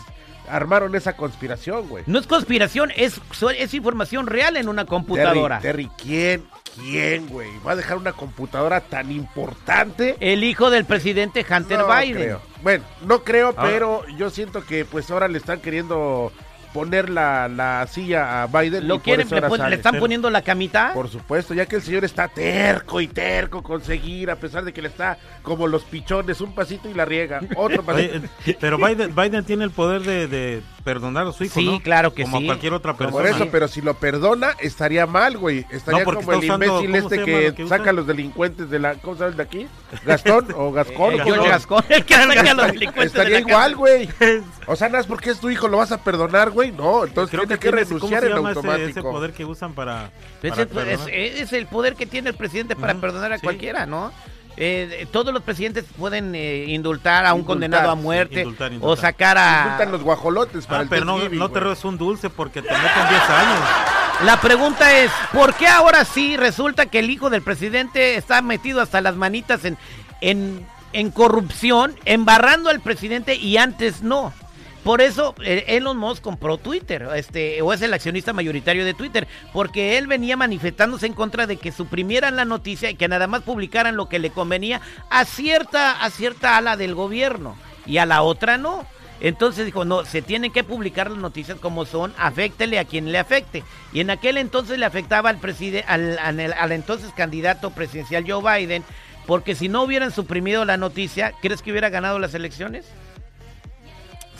armaron 0.50 0.96
esa 0.96 1.16
conspiración, 1.16 1.88
güey. 1.90 2.04
No 2.08 2.20
es 2.20 2.28
conspiración, 2.28 2.92
es, 2.96 3.20
es 3.58 3.74
información 3.74 4.28
real 4.28 4.58
en 4.58 4.68
una 4.70 4.86
computadora. 4.86 5.60
Terry, 5.60 5.90
¿quién, 6.02 6.46
quién, 6.76 7.28
güey? 7.28 7.50
Va 7.66 7.74
a 7.74 7.76
dejar 7.76 7.98
una 7.98 8.14
computadora 8.14 8.82
tan 8.82 9.12
importante. 9.12 10.16
El 10.20 10.44
hijo 10.44 10.70
del 10.70 10.86
presidente 10.86 11.46
Hunter 11.50 11.80
No 11.80 11.88
Biden. 11.88 12.16
creo. 12.16 12.42
Bueno, 12.62 12.84
no 13.06 13.24
creo, 13.24 13.56
pero 13.56 14.08
yo 14.18 14.30
siento 14.30 14.66
que 14.66 14.86
pues 14.86 15.10
ahora 15.12 15.28
le 15.28 15.38
están 15.38 15.60
queriendo 15.62 16.32
poner 16.76 17.10
la, 17.10 17.48
la 17.48 17.88
silla 17.88 18.44
a 18.44 18.48
Biden. 18.48 18.86
Lo 18.86 19.00
quieren, 19.00 19.28
le, 19.30 19.42
pon- 19.44 19.72
están 19.74 19.98
poniendo 19.98 20.30
la 20.30 20.42
camita. 20.42 20.92
Por 20.94 21.10
supuesto, 21.10 21.54
ya 21.54 21.66
que 21.66 21.78
el 21.78 21.82
señor 21.82 22.04
está 22.04 22.28
terco 22.28 23.00
y 23.00 23.08
terco 23.08 23.64
con 23.64 23.82
seguir, 23.82 24.30
a 24.30 24.36
pesar 24.36 24.66
de 24.66 24.74
que 24.74 24.82
le 24.82 24.90
está 24.90 25.18
como 25.42 25.68
los 25.68 25.84
pichones, 25.86 26.42
un 26.42 26.54
pasito 26.54 26.90
y 26.90 26.94
la 26.94 27.06
riega, 27.06 27.40
otro 27.56 27.82
pasito. 27.86 28.16
Oye, 28.46 28.58
pero 28.60 28.78
Biden, 28.78 29.16
Biden 29.16 29.46
tiene 29.46 29.64
el 29.64 29.72
poder 29.72 30.02
de, 30.02 30.28
de 30.28 30.62
perdonar 30.86 31.28
a 31.28 31.34
su 31.34 31.44
hijo, 31.44 31.60
Sí, 31.60 31.66
¿no? 31.66 31.80
claro 31.82 32.14
que 32.14 32.24
Como 32.24 32.38
sí. 32.40 32.46
cualquier 32.46 32.74
otra 32.74 32.94
persona. 32.96 33.12
Por 33.12 33.26
eso, 33.28 33.50
pero 33.52 33.68
si 33.68 33.82
lo 33.82 33.96
perdona, 33.96 34.56
estaría 34.60 35.06
mal, 35.06 35.38
güey. 35.38 35.66
Estaría 35.72 36.00
No, 36.02 36.06
porque 36.06 36.24
como 36.24 36.32
el 36.38 36.46
usando- 36.50 36.66
imbécil 36.66 36.92
¿cómo 37.02 37.10
se 37.10 37.16
este 37.16 37.54
que, 37.56 37.68
saca 37.68 37.90
a 37.90 37.94
los 37.94 38.08
delincuentes 38.08 38.70
de 38.70 38.80
la... 38.80 38.96
¿Cómo 38.96 39.18
sabes 39.18 39.36
de 39.36 39.44
aquí? 39.44 39.68
¿Gastón 40.06 40.48
o 40.56 40.72
Gascón? 40.72 41.16
Eh. 41.16 41.24
Gascón, 41.50 41.84
el 41.90 42.06
que 42.06 42.14
saca 42.14 42.52
a 42.52 42.54
los 42.54 42.68
delincuentes 42.68 42.96
de 42.96 43.06
Estaría 43.08 43.34
la 43.34 43.40
igual, 43.40 43.76
güey. 43.76 44.10
O 44.68 44.76
sea, 44.76 44.88
nada 44.88 45.00
más 45.00 45.08
porque 45.08 45.32
es 45.32 45.40
tu 45.40 45.50
hijo, 45.50 45.68
¿lo 45.68 45.78
vas 45.78 45.92
a 45.92 46.04
perdonar, 46.04 46.52
güey? 46.52 46.72
No, 46.72 47.04
entonces 47.06 47.30
Creo 47.30 47.44
tiene 47.48 47.60
que 47.60 47.66
que, 47.66 47.70
tiene 47.70 47.82
ese- 47.82 48.00
¿cómo 48.00 48.16
renunciar 48.16 48.24
en 48.24 48.30
llama 48.38 48.50
ese- 48.52 48.60
automático. 48.60 48.90
Ese, 49.00 49.02
poder 49.02 49.34
que 49.34 49.46
usan 49.46 49.74
para... 49.74 50.12
Es, 50.42 50.58
el, 50.58 50.68
perdonar. 50.68 51.10
es- 51.10 51.42
es 51.42 51.54
el 51.54 51.66
poder 51.68 51.96
que 51.96 52.06
tiene 52.06 52.30
el 52.30 52.36
presidente 52.36 52.76
para 52.76 52.94
perdonar 52.96 53.32
a 53.34 53.38
sí. 53.38 53.44
cualquiera, 53.44 53.86
¿no? 53.86 54.12
Eh, 54.58 55.06
todos 55.12 55.34
los 55.34 55.44
presidentes 55.44 55.84
pueden 55.98 56.34
eh, 56.34 56.66
indultar 56.68 57.26
a 57.26 57.34
un 57.34 57.42
Indultar, 57.42 57.56
condenado 57.56 57.92
a 57.92 57.96
sí, 57.96 58.02
muerte 58.02 58.40
indultar, 58.42 58.72
o 58.80 58.96
sacar 58.96 59.38
a... 59.38 59.64
Juntan 59.70 59.92
los 59.92 60.02
guajolotes 60.02 60.66
para 60.66 60.80
Ah, 60.80 60.84
el 60.84 60.90
pero 60.90 61.04
no, 61.06 61.18
no 61.30 61.50
te 61.50 61.60
robes 61.60 61.84
un 61.84 61.98
dulce 61.98 62.30
porque 62.30 62.62
te 62.62 62.72
meten 62.72 63.10
10 63.10 63.30
años. 63.30 63.60
La 64.24 64.40
pregunta 64.40 64.98
es, 64.98 65.12
¿por 65.34 65.54
qué 65.56 65.68
ahora 65.68 66.06
sí 66.06 66.38
resulta 66.38 66.86
que 66.86 67.00
el 67.00 67.10
hijo 67.10 67.30
del 67.30 67.42
presidente 67.42 68.16
está 68.16 68.42
metido 68.42 68.82
hasta 68.82 69.02
las 69.02 69.16
manitas 69.16 69.66
en, 69.66 69.78
en, 70.22 70.66
en 70.94 71.12
corrupción, 71.12 71.94
embarrando 72.06 72.70
al 72.70 72.80
presidente 72.80 73.36
y 73.36 73.58
antes 73.58 74.04
no? 74.04 74.32
Por 74.86 75.02
eso 75.02 75.34
eh, 75.44 75.66
Elon 75.70 75.98
Musk 75.98 76.22
compró 76.22 76.60
Twitter, 76.60 77.10
este, 77.16 77.60
o 77.64 77.74
es 77.74 77.82
el 77.82 77.92
accionista 77.92 78.34
mayoritario 78.34 78.86
de 78.86 78.94
Twitter, 78.94 79.28
porque 79.52 79.98
él 79.98 80.06
venía 80.06 80.38
manifestándose 80.38 81.08
en 81.08 81.14
contra 81.14 81.48
de 81.48 81.58
que 81.58 81.72
suprimieran 81.72 82.36
la 82.36 82.46
noticia 82.46 82.92
y 82.92 82.96
que 82.96 83.08
nada 83.08 83.26
más 83.26 83.42
publicaran 83.42 83.96
lo 83.96 84.08
que 84.10 84.20
le 84.20 84.30
convenía 84.30 84.82
a 85.10 85.26
cierta, 85.26 86.04
a 86.04 86.12
cierta 86.12 86.56
ala 86.56 86.78
del 86.78 86.94
gobierno 86.94 87.56
y 87.88 87.98
a 87.98 88.06
la 88.06 88.22
otra 88.22 88.60
no. 88.60 88.86
Entonces 89.22 89.66
dijo, 89.66 89.86
no, 89.86 90.06
se 90.06 90.22
tienen 90.22 90.52
que 90.52 90.64
publicar 90.64 91.10
las 91.10 91.20
noticias 91.20 91.58
como 91.58 91.86
son, 91.86 92.14
afectele 92.20 92.78
a 92.78 92.86
quien 92.86 93.12
le 93.12 93.18
afecte. 93.18 93.64
Y 93.92 94.02
en 94.02 94.12
aquel 94.12 94.38
entonces 94.38 94.78
le 94.78 94.86
afectaba 94.86 95.32
al, 95.32 95.40
preside, 95.40 95.84
al, 95.88 96.20
al, 96.20 96.40
al 96.40 96.72
entonces 96.72 97.12
candidato 97.18 97.72
presidencial 97.72 98.24
Joe 98.28 98.60
Biden, 98.60 98.84
porque 99.26 99.56
si 99.56 99.68
no 99.68 99.82
hubieran 99.82 100.12
suprimido 100.12 100.64
la 100.64 100.78
noticia, 100.78 101.34
¿crees 101.42 101.64
que 101.64 101.72
hubiera 101.72 101.90
ganado 101.90 102.20
las 102.20 102.36
elecciones? 102.36 102.86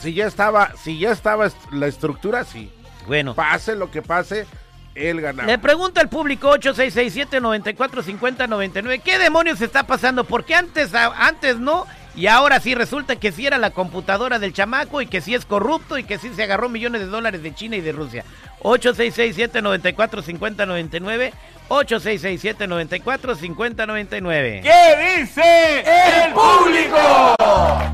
Si 0.06 0.14
ya 0.14 0.28
estaba, 0.28 0.72
si 0.82 1.00
ya 1.00 1.12
estaba 1.12 1.48
est- 1.48 1.58
la 1.72 1.88
estructura, 1.88 2.44
sí. 2.46 2.72
Bueno, 3.08 3.34
Pase 3.34 3.76
lo 3.76 3.90
que 3.90 4.04
pase, 4.04 4.46
él 4.94 5.20
ganaba. 5.20 5.48
le 5.48 5.58
pregunta 5.58 6.00
al 6.00 6.10
público 6.10 6.52
8667-945099, 6.60 9.02
¿qué 9.04 9.18
demonios 9.20 9.60
está 9.62 9.86
pasando? 9.88 10.24
Porque 10.24 10.54
antes, 10.56 10.94
antes 10.94 11.58
no, 11.60 11.86
y 12.16 12.28
ahora 12.28 12.60
sí 12.60 12.76
resulta 12.76 13.16
que 13.18 13.32
sí 13.32 13.46
era 13.46 13.58
la 13.58 13.72
computadora 13.72 14.40
del 14.40 14.54
chamaco 14.54 15.02
y 15.02 15.08
que 15.08 15.22
sí 15.22 15.34
es 15.36 15.46
corrupto 15.46 15.98
y 15.98 16.04
que 16.04 16.18
sí 16.18 16.30
se 16.36 16.44
agarró 16.44 16.70
millones 16.70 17.02
de 17.02 17.08
dólares 17.08 17.44
de 17.44 17.54
China 17.54 17.76
y 17.76 17.82
de 17.82 17.92
Rusia. 17.92 18.24
8667-945099, 18.64 21.32
8667-945099. 21.70 24.62
¿Qué 24.62 25.20
dice 25.20 25.80
el 25.80 26.34
público? 26.34 27.36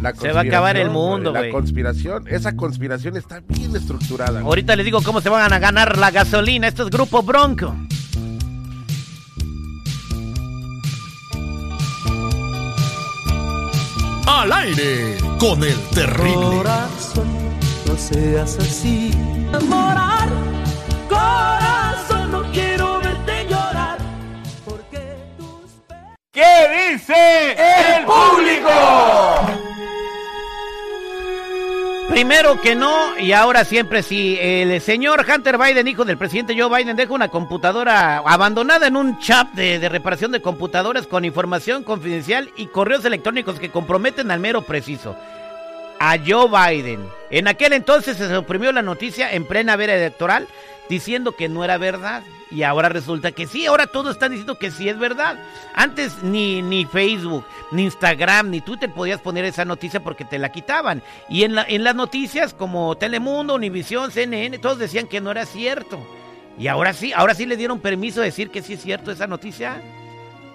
La 0.01 0.13
Se 0.19 0.31
va 0.31 0.41
a 0.41 0.43
acabar 0.43 0.77
el 0.77 0.89
mundo, 0.89 1.31
La 1.31 1.39
güey. 1.39 1.51
conspiración, 1.51 2.27
esa 2.27 2.55
conspiración 2.55 3.17
está 3.17 3.41
bien 3.47 3.75
estructurada. 3.75 4.41
Ahorita 4.41 4.75
les 4.75 4.85
digo 4.85 5.01
cómo 5.03 5.21
se 5.21 5.29
van 5.29 5.51
a 5.53 5.59
ganar 5.59 5.97
la 5.97 6.11
gasolina. 6.11 6.67
Esto 6.67 6.83
es 6.83 6.89
Grupo 6.89 7.21
Bronco. 7.23 7.75
Al 14.33 14.49
aire 14.53 15.17
con 15.39 15.61
el 15.61 15.77
terrible. 15.89 16.57
Corazón, 16.57 17.27
no 17.85 17.97
seas 17.97 18.57
así. 18.59 19.11
Morar, 19.67 20.29
corazón, 21.09 22.31
no 22.31 22.41
quiero 22.53 22.99
verte 23.01 23.45
llorar. 23.49 23.97
Porque 24.63 25.17
tus 25.37 25.71
¿Qué 26.31 26.93
dice 26.93 27.51
el 27.51 28.05
público? 28.05 29.50
Primero 32.11 32.59
que 32.59 32.75
no, 32.75 33.17
y 33.17 33.31
ahora 33.31 33.63
siempre 33.63 34.03
sí. 34.03 34.37
El 34.37 34.81
señor 34.81 35.25
Hunter 35.25 35.57
Biden, 35.57 35.87
hijo 35.87 36.03
del 36.03 36.17
presidente 36.17 36.59
Joe 36.59 36.77
Biden, 36.77 36.97
deja 36.97 37.13
una 37.13 37.29
computadora 37.29 38.17
abandonada 38.17 38.87
en 38.87 38.97
un 38.97 39.17
chat 39.19 39.49
de, 39.53 39.79
de 39.79 39.87
reparación 39.87 40.33
de 40.33 40.41
computadoras 40.41 41.07
con 41.07 41.23
información 41.23 41.85
confidencial 41.85 42.51
y 42.57 42.67
correos 42.67 43.05
electrónicos 43.05 43.61
que 43.61 43.71
comprometen 43.71 44.29
al 44.29 44.41
mero 44.41 44.63
preciso. 44.63 45.15
A 46.01 46.17
Joe 46.17 46.49
Biden. 46.49 47.07
En 47.29 47.47
aquel 47.47 47.71
entonces 47.71 48.17
se 48.17 48.35
suprimió 48.35 48.73
la 48.73 48.81
noticia 48.81 49.31
en 49.31 49.45
plena 49.45 49.77
vera 49.77 49.95
electoral 49.95 50.49
diciendo 50.89 51.31
que 51.31 51.47
no 51.47 51.63
era 51.63 51.77
verdad. 51.77 52.23
Y 52.51 52.63
ahora 52.63 52.89
resulta 52.89 53.31
que 53.31 53.47
sí, 53.47 53.65
ahora 53.65 53.87
todos 53.87 54.11
están 54.11 54.31
diciendo 54.31 54.59
que 54.59 54.71
sí 54.71 54.89
es 54.89 54.99
verdad. 54.99 55.39
Antes 55.73 56.21
ni, 56.21 56.61
ni 56.61 56.85
Facebook, 56.85 57.45
ni 57.71 57.83
Instagram, 57.83 58.49
ni 58.49 58.59
Twitter 58.59 58.91
podías 58.93 59.21
poner 59.21 59.45
esa 59.45 59.63
noticia 59.63 60.03
porque 60.03 60.25
te 60.25 60.37
la 60.37 60.51
quitaban. 60.51 61.01
Y 61.29 61.43
en, 61.43 61.55
la, 61.55 61.63
en 61.63 61.83
las 61.85 61.95
noticias 61.95 62.53
como 62.53 62.97
Telemundo, 62.97 63.55
Univisión, 63.55 64.11
CNN, 64.11 64.59
todos 64.59 64.79
decían 64.79 65.07
que 65.07 65.21
no 65.21 65.31
era 65.31 65.45
cierto. 65.45 66.05
Y 66.57 66.67
ahora 66.67 66.93
sí, 66.93 67.13
ahora 67.13 67.33
sí 67.33 67.45
le 67.45 67.55
dieron 67.55 67.79
permiso 67.79 68.19
de 68.19 68.27
decir 68.27 68.51
que 68.51 68.61
sí 68.61 68.73
es 68.73 68.81
cierto 68.81 69.11
esa 69.11 69.27
noticia. 69.27 69.81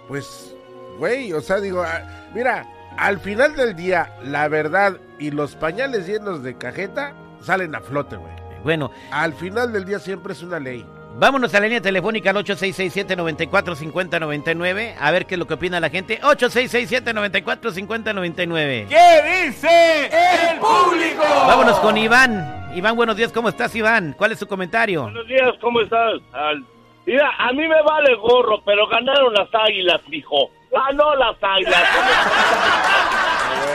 Pues, 0.06 0.54
güey, 0.98 1.32
o 1.32 1.40
sea, 1.40 1.60
digo, 1.60 1.82
ah, 1.82 2.02
mira, 2.34 2.66
al 2.98 3.18
final 3.20 3.56
del 3.56 3.74
día, 3.74 4.14
la 4.22 4.48
verdad 4.48 4.98
y 5.18 5.30
los 5.30 5.56
pañales 5.56 6.06
llenos 6.06 6.42
de 6.42 6.56
cajeta 6.56 7.14
salen 7.40 7.74
a 7.74 7.80
flote, 7.80 8.16
güey. 8.16 8.32
Bueno, 8.62 8.90
Al 9.12 9.32
final 9.32 9.72
del 9.72 9.84
día 9.84 9.98
siempre 9.98 10.32
es 10.32 10.42
una 10.42 10.58
ley. 10.58 10.84
Vámonos 11.18 11.54
a 11.54 11.60
la 11.60 11.64
línea 11.66 11.80
telefónica 11.80 12.28
al 12.30 12.36
8667-945099. 12.44 14.96
A 15.00 15.10
ver 15.12 15.24
qué 15.24 15.36
es 15.36 15.38
lo 15.38 15.46
que 15.46 15.54
opina 15.54 15.80
la 15.80 15.88
gente. 15.88 16.20
8667-945099. 16.20 18.86
¿Qué 18.88 19.46
dice 19.46 20.10
el 20.50 20.58
público? 20.58 21.22
Vámonos 21.46 21.78
con 21.80 21.96
Iván. 21.96 22.66
Iván, 22.74 22.96
buenos 22.96 23.16
días. 23.16 23.32
¿Cómo 23.32 23.48
estás, 23.48 23.74
Iván? 23.74 24.14
¿Cuál 24.18 24.32
es 24.32 24.38
su 24.38 24.46
comentario? 24.46 25.04
Buenos 25.04 25.26
días, 25.26 25.54
¿cómo 25.62 25.80
estás? 25.80 26.20
Al- 26.32 26.62
Mira, 27.06 27.30
a 27.38 27.50
mí 27.52 27.66
me 27.68 27.80
vale 27.82 28.14
gorro, 28.16 28.60
pero 28.64 28.86
ganaron 28.88 29.32
las 29.32 29.48
águilas, 29.54 30.00
mijo. 30.08 30.50
Ganó 30.72 31.14
las 31.14 31.36
águilas. 31.40 31.76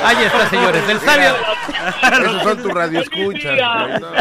Ahí 0.03 0.15
está, 0.25 0.50
señores. 0.50 0.89
El 0.89 1.00
sabio. 1.00 1.29
Esos 2.25 2.43
son 2.43 2.62
tus 2.63 2.74
radioescuchas. 2.74 3.60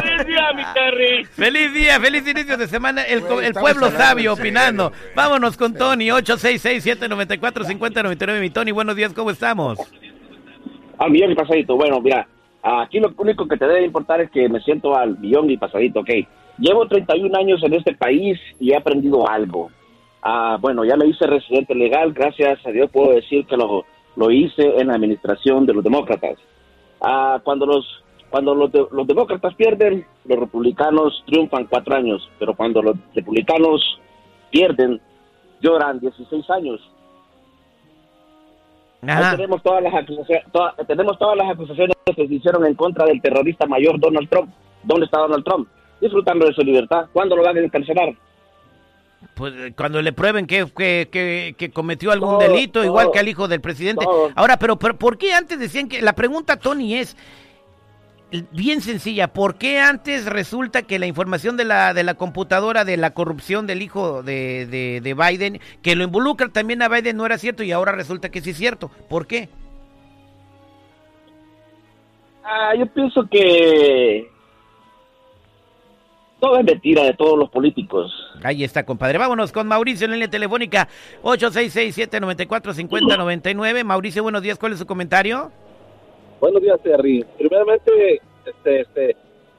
¡Feliz 0.03 0.27
día, 0.27 0.53
mi 0.55 0.63
Terry! 0.75 1.25
Feliz 1.25 1.73
día, 1.73 2.01
feliz 2.01 2.27
inicio 2.29 2.57
de 2.57 2.67
semana. 2.69 3.03
El, 3.03 3.21
Güey, 3.21 3.47
el 3.47 3.53
pueblo 3.55 3.91
sabio 3.91 4.15
serio, 4.15 4.33
opinando. 4.35 4.89
güey. 4.91 5.01
Vámonos 5.15 5.57
con 5.57 5.75
Tony. 5.75 6.09
8667-945099. 6.09 8.41
Mi 8.41 8.51
Tony, 8.51 8.73
buenos 8.73 8.97
días. 8.97 9.13
¿Cómo 9.13 9.31
estamos? 9.31 9.79
Ah, 10.99 11.09
millón 11.09 11.33
y 11.33 11.35
pasadito. 11.35 11.77
Bueno, 11.77 12.01
mira, 12.01 12.27
aquí 12.63 13.01
lo 13.01 13.13
único 13.17 13.49
que 13.49 13.57
te 13.57 13.67
debe 13.67 13.85
importar 13.85 14.21
es 14.21 14.31
que 14.31 14.49
me 14.49 14.61
siento 14.61 14.97
al 14.97 15.19
millón 15.19 15.51
y 15.51 15.57
pasadito, 15.57 16.01
ok. 16.01 16.11
Llevo 16.59 16.87
31 16.87 17.37
años 17.39 17.63
en 17.63 17.75
este 17.75 17.95
país 17.95 18.39
y 18.59 18.73
he 18.73 18.77
aprendido 18.77 19.29
algo. 19.29 19.71
Ah, 20.23 20.59
bueno, 20.61 20.85
ya 20.85 20.97
me 20.97 21.07
hice 21.07 21.27
residente 21.27 21.75
legal, 21.75 22.13
gracias 22.13 22.59
a 22.67 22.71
Dios 22.71 22.91
puedo 22.91 23.15
decir 23.15 23.47
que 23.47 23.57
lo, 23.57 23.87
lo 24.17 24.31
hice 24.31 24.63
en 24.81 24.89
la 24.89 24.95
administración 24.95 25.67
de 25.67 25.75
los 25.75 25.85
demócratas. 25.85 26.37
Ah, 27.01 27.41
cuando 27.43 27.67
los 27.67 27.85
cuando 28.31 28.55
los, 28.55 28.71
de- 28.71 28.87
los 28.93 29.07
demócratas 29.09 29.55
pierden, 29.57 30.07
los 30.25 30.39
republicanos 30.39 31.25
triunfan 31.27 31.65
cuatro 31.67 31.97
años, 31.97 32.31
pero 32.39 32.55
cuando 32.55 32.81
los 32.81 32.97
republicanos 33.13 33.99
pierden, 34.53 35.01
lloran 35.61 35.99
16 35.99 36.49
años. 36.51 36.81
Ahí 39.03 39.37
tenemos 39.37 39.63
todas 39.63 39.83
las 39.83 39.95
acusaciones, 39.95 40.45
toda- 40.53 40.75
tenemos 40.87 41.19
todas 41.19 41.37
las 41.39 41.51
acusaciones 41.51 41.97
que 42.07 42.15
se 42.27 42.35
hicieron 42.35 42.67
en 42.67 42.75
contra 42.75 43.07
del 43.07 43.21
terrorista 43.21 43.67
mayor 43.67 43.99
Donald 43.99 44.29
Trump. 44.29 44.51
¿Dónde 44.85 45.07
está 45.07 45.21
Donald 45.21 45.45
Trump? 45.45 45.69
Disfrutando 46.01 46.47
de 46.47 46.53
su 46.55 46.61
libertad. 46.63 47.07
¿Cuándo 47.13 47.35
lo 47.35 47.43
van 47.43 47.57
a 47.57 47.61
encarcelar? 47.61 48.15
Pues 49.35 49.55
eh, 49.55 49.73
cuando 49.77 50.01
le 50.03 50.13
prueben 50.13 50.47
que, 50.47 50.67
que, 50.75 51.09
que- 51.11 51.55
que 51.57 51.71
cometió 51.71 52.11
algún 52.11 52.39
Todo, 52.39 52.49
delito, 52.49 52.85
igual 52.85 53.11
que 53.13 53.19
al 53.19 53.29
hijo 53.29 53.49
del 53.49 53.61
presidente. 53.61 54.05
Todo. 54.05 54.31
Ahora, 54.35 54.59
pero, 54.59 54.79
pero 54.79 54.97
¿por 54.99 55.19
qué 55.19 55.33
antes 55.35 55.59
decían 55.59 55.89
que 55.89 56.01
la 56.03 56.15
pregunta, 56.15 56.57
Tony, 56.57 56.97
es 56.97 57.17
bien 58.53 58.81
sencilla? 58.81 59.29
¿Por 59.33 59.57
qué 59.57 59.79
antes 59.81 60.25
resulta 60.27 60.83
que 60.83 60.99
la 60.99 61.07
información 61.07 61.57
de 61.57 61.65
la, 61.65 61.93
de 61.95 62.05
la 62.05 62.15
computadora 62.15 62.85
de 62.85 62.97
la 62.97 63.11
corrupción 63.13 63.67
del 63.67 63.83
hijo 63.83 64.23
de, 64.23 64.67
de, 64.67 65.01
de 65.03 65.15
Biden, 65.15 65.61
que 65.83 65.97
lo 65.97 66.05
involucra 66.05 66.49
también 66.49 66.81
a 66.83 66.89
Biden, 66.89 67.17
no 67.17 67.27
era 67.27 67.39
cierto 67.39 67.63
y 67.63 67.73
ahora 67.73 67.93
resulta 67.93 68.31
que 68.31 68.41
sí 68.41 68.51
es 68.51 68.57
cierto? 68.57 68.91
¿Por 69.09 69.27
qué? 69.27 69.49
Ah, 72.45 72.75
yo 72.75 72.87
pienso 72.87 73.29
que 73.31 74.31
todo 76.41 76.59
es 76.59 76.65
mentira 76.65 77.05
de 77.05 77.15
todos 77.15 77.39
los 77.39 77.49
políticos. 77.51 78.13
Ahí 78.43 78.65
está, 78.65 78.85
compadre. 78.85 79.19
Vámonos 79.19 79.53
con 79.53 79.69
Mauricio 79.69 80.07
en 80.07 80.13
línea 80.13 80.29
telefónica 80.29 80.89
866-794-5099. 81.23 83.85
Mauricio, 83.85 84.23
buenos 84.23 84.41
días. 84.43 84.59
¿Cuál 84.59 84.73
es 84.73 84.79
su 84.79 84.87
comentario? 84.87 85.53
Buenos 86.41 86.63
días, 86.63 86.81
Terry. 86.83 87.23
Primeramente, 87.37 88.23
este, 88.47 88.81
este, 88.81 89.15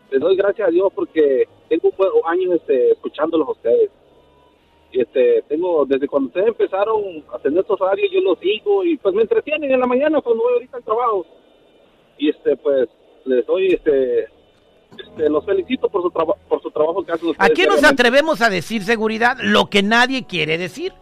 les 0.09 0.19
doy 0.19 0.35
gracias 0.35 0.67
a 0.67 0.71
Dios 0.71 0.91
porque 0.95 1.47
tengo 1.69 1.89
un 1.89 1.95
buen 1.95 2.09
año 2.27 2.55
este, 2.55 2.89
escuchándolos 2.91 3.47
a 3.47 3.51
ustedes. 3.51 3.91
Y 4.91 5.01
este, 5.01 5.43
tengo, 5.47 5.85
desde 5.85 6.07
cuando 6.07 6.27
ustedes 6.27 6.47
empezaron 6.47 7.23
a 7.33 7.39
tener 7.39 7.59
estos 7.59 7.79
horarios, 7.79 8.11
yo 8.11 8.19
los 8.21 8.37
sigo 8.39 8.83
y 8.83 8.97
pues 8.97 9.15
me 9.15 9.21
entretienen 9.21 9.71
en 9.71 9.79
la 9.79 9.87
mañana 9.87 10.19
cuando 10.21 10.43
voy 10.43 10.53
ahorita 10.53 10.77
al 10.77 10.83
trabajo. 10.83 11.25
Y 12.17 12.29
este, 12.29 12.57
pues, 12.57 12.89
les 13.25 13.45
doy, 13.45 13.67
este, 13.67 14.27
este, 14.97 15.29
los 15.29 15.45
felicito 15.45 15.89
por 15.89 16.01
su, 16.01 16.11
por 16.11 16.61
su 16.61 16.71
trabajo 16.71 17.03
que 17.03 17.11
hacen 17.11 17.29
ustedes. 17.29 17.51
¿A 17.51 17.53
qué 17.53 17.65
nos 17.67 17.83
atrevemos 17.83 18.41
a 18.41 18.49
decir 18.49 18.83
seguridad? 18.83 19.37
Lo 19.41 19.69
que 19.69 19.83
nadie 19.83 20.25
quiere 20.25 20.57
decir. 20.57 20.93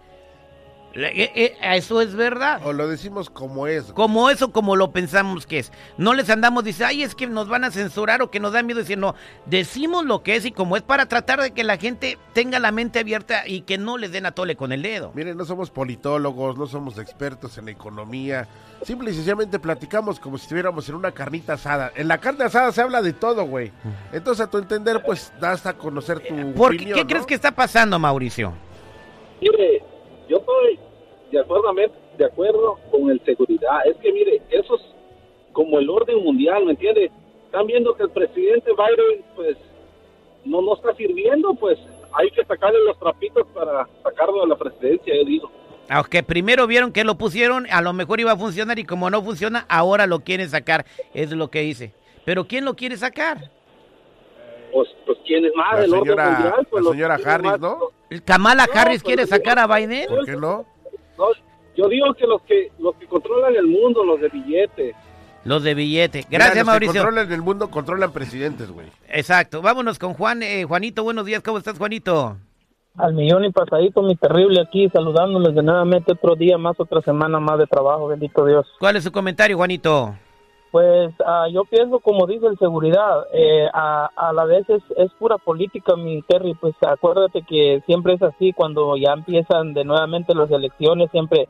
Eh, 1.07 1.31
eh, 1.35 1.57
Eso 1.75 2.01
es 2.01 2.15
verdad. 2.15 2.61
O 2.65 2.73
lo 2.73 2.87
decimos 2.87 3.29
como 3.29 3.67
es. 3.67 3.85
Como 3.93 4.29
eso, 4.29 4.51
como 4.51 4.75
lo 4.75 4.91
pensamos 4.91 5.47
que 5.47 5.59
es. 5.59 5.71
No 5.97 6.13
les 6.13 6.29
andamos 6.29 6.63
diciendo, 6.63 6.89
ay, 6.89 7.03
es 7.03 7.15
que 7.15 7.27
nos 7.27 7.47
van 7.47 7.63
a 7.63 7.71
censurar 7.71 8.21
o 8.21 8.29
que 8.31 8.39
nos 8.39 8.53
da 8.53 8.63
miedo 8.63 8.79
decir, 8.79 8.97
no, 8.97 9.15
decimos 9.45 10.05
lo 10.05 10.23
que 10.23 10.35
es 10.35 10.45
y 10.45 10.51
como 10.51 10.75
es 10.75 10.83
para 10.83 11.07
tratar 11.07 11.41
de 11.41 11.51
que 11.51 11.63
la 11.63 11.77
gente 11.77 12.17
tenga 12.33 12.59
la 12.59 12.71
mente 12.71 12.99
abierta 12.99 13.47
y 13.47 13.61
que 13.61 13.77
no 13.77 13.97
les 13.97 14.11
den 14.11 14.25
a 14.25 14.31
tole 14.31 14.55
con 14.55 14.71
el 14.71 14.81
dedo. 14.81 15.11
Miren, 15.13 15.37
no 15.37 15.45
somos 15.45 15.69
politólogos, 15.69 16.57
no 16.57 16.67
somos 16.67 16.97
expertos 16.97 17.57
en 17.57 17.69
economía. 17.69 18.47
Simple 18.83 19.11
y 19.11 19.13
sencillamente 19.13 19.59
platicamos 19.59 20.19
como 20.19 20.37
si 20.37 20.43
estuviéramos 20.43 20.87
en 20.89 20.95
una 20.95 21.11
carnita 21.11 21.53
asada. 21.53 21.91
En 21.95 22.07
la 22.07 22.17
carne 22.19 22.45
asada 22.45 22.71
se 22.71 22.81
habla 22.81 23.01
de 23.01 23.13
todo, 23.13 23.43
güey. 23.43 23.71
Entonces, 24.13 24.45
a 24.45 24.49
tu 24.49 24.57
entender, 24.57 25.01
pues, 25.05 25.33
das 25.39 25.65
a 25.65 25.73
conocer 25.73 26.19
tu 26.21 26.53
¿Por 26.53 26.71
qué, 26.71 26.77
opinión, 26.77 26.95
qué 26.97 27.03
¿no? 27.03 27.07
crees 27.09 27.25
que 27.25 27.33
está 27.35 27.51
pasando, 27.51 27.99
Mauricio? 27.99 28.53
Mire, 29.41 29.83
yo 30.29 30.37
estoy 30.37 30.79
de 31.31 31.39
acuerdo, 31.39 31.73
de 32.17 32.25
acuerdo 32.25 32.79
con 32.91 33.09
el 33.09 33.21
seguridad. 33.25 33.85
Es 33.85 33.97
que, 33.97 34.11
mire, 34.11 34.41
eso 34.49 34.75
es 34.75 34.81
como 35.53 35.79
el 35.79 35.89
orden 35.89 36.23
mundial, 36.23 36.65
¿me 36.65 36.71
entiende? 36.71 37.11
Están 37.45 37.67
viendo 37.67 37.95
que 37.95 38.03
el 38.03 38.09
presidente 38.11 38.71
Biden, 38.71 39.23
pues, 39.35 39.57
no, 40.45 40.61
no 40.61 40.75
está 40.75 40.93
sirviendo, 40.95 41.53
pues, 41.55 41.77
hay 42.13 42.29
que 42.31 42.43
sacarle 42.45 42.79
los 42.85 42.97
trapitos 42.99 43.45
para 43.53 43.87
sacarlo 44.03 44.41
de 44.41 44.47
la 44.47 44.55
presidencia, 44.55 45.15
yo 45.15 45.25
digo. 45.25 45.51
Aunque 45.89 46.21
primero 46.21 46.67
vieron 46.67 46.91
que 46.91 47.03
lo 47.03 47.15
pusieron, 47.15 47.65
a 47.71 47.81
lo 47.81 47.93
mejor 47.93 48.19
iba 48.19 48.31
a 48.31 48.37
funcionar 48.37 48.77
y 48.77 48.83
como 48.83 49.09
no 49.09 49.23
funciona, 49.23 49.65
ahora 49.69 50.05
lo 50.05 50.19
quieren 50.19 50.49
sacar, 50.49 50.85
es 51.13 51.31
lo 51.31 51.49
que 51.49 51.61
dice. 51.61 51.93
Pero 52.25 52.45
¿quién 52.45 52.63
lo 52.63 52.75
quiere 52.75 52.95
sacar? 52.95 53.49
Pues, 54.71 54.87
pues 55.05 55.17
¿quién 55.25 55.45
es 55.45 55.51
más 55.55 55.73
La 55.73 55.81
del 55.81 55.93
orden 55.95 56.15
mundial? 56.15 56.67
Pues, 56.69 56.83
la 56.83 56.91
señora 56.91 57.19
Harris, 57.25 57.51
más- 57.51 57.59
¿no? 57.59 57.79
¿Kamala 58.23 58.67
No, 58.67 58.79
Harris 58.79 59.01
pues, 59.01 59.03
quiere 59.03 59.25
sacar 59.27 59.57
a 59.57 59.65
Biden? 59.65 60.07
¿Por 60.07 60.25
qué 60.25 60.35
no? 60.35 60.65
No, 61.19 61.25
yo 61.75 61.89
digo 61.89 62.13
que 62.13 62.25
los 62.25 62.41
que 62.43 62.71
los 62.79 62.95
que 62.95 63.05
controlan 63.05 63.55
el 63.55 63.67
mundo, 63.67 64.03
los 64.05 64.21
de 64.21 64.29
billete. 64.29 64.95
Los 65.43 65.63
de 65.63 65.73
billete. 65.73 66.25
Mira, 66.29 66.45
Gracias, 66.45 66.65
los 66.65 66.79
que 66.79 66.85
controlan 66.87 67.31
el 67.31 67.41
mundo, 67.41 67.69
controlan 67.69 68.11
presidentes, 68.11 68.71
güey. 68.71 68.87
Exacto. 69.09 69.61
Vámonos 69.61 69.99
con 69.99 70.13
Juan. 70.13 70.41
Eh, 70.43 70.63
Juanito, 70.63 71.03
buenos 71.03 71.25
días. 71.25 71.43
¿Cómo 71.43 71.57
estás, 71.57 71.77
Juanito? 71.77 72.37
Al 72.97 73.13
millón 73.13 73.45
y 73.45 73.51
pasadito, 73.51 74.01
mi 74.01 74.15
terrible 74.15 74.61
aquí, 74.61 74.89
saludándoles 74.89 75.55
de 75.55 75.61
nuevamente 75.61 76.13
otro 76.13 76.35
día 76.35 76.57
más, 76.57 76.77
otra 76.79 77.01
semana 77.01 77.39
más 77.39 77.59
de 77.59 77.67
trabajo, 77.67 78.07
bendito 78.07 78.45
Dios. 78.45 78.65
¿Cuál 78.79 78.95
es 78.97 79.03
su 79.03 79.11
comentario, 79.11 79.55
Juanito? 79.57 80.15
Pues 80.71 81.11
ah, 81.25 81.47
yo 81.51 81.65
pienso, 81.65 81.99
como 81.99 82.27
dice 82.27 82.45
el 82.45 82.57
seguridad, 82.59 83.25
eh, 83.33 83.67
a, 83.73 84.31
la 84.33 84.45
vez 84.45 84.69
es, 84.69 84.83
es 84.97 85.11
pura 85.13 85.37
política, 85.39 85.95
mi 85.95 86.21
Terry. 86.21 86.53
Pues 86.53 86.75
acuérdate 86.81 87.41
que 87.41 87.81
siempre 87.87 88.13
es 88.13 88.21
así, 88.21 88.53
cuando 88.53 88.95
ya 88.95 89.13
empiezan 89.13 89.73
de 89.73 89.83
nuevamente 89.83 90.35
las 90.35 90.51
elecciones, 90.51 91.09
siempre 91.11 91.47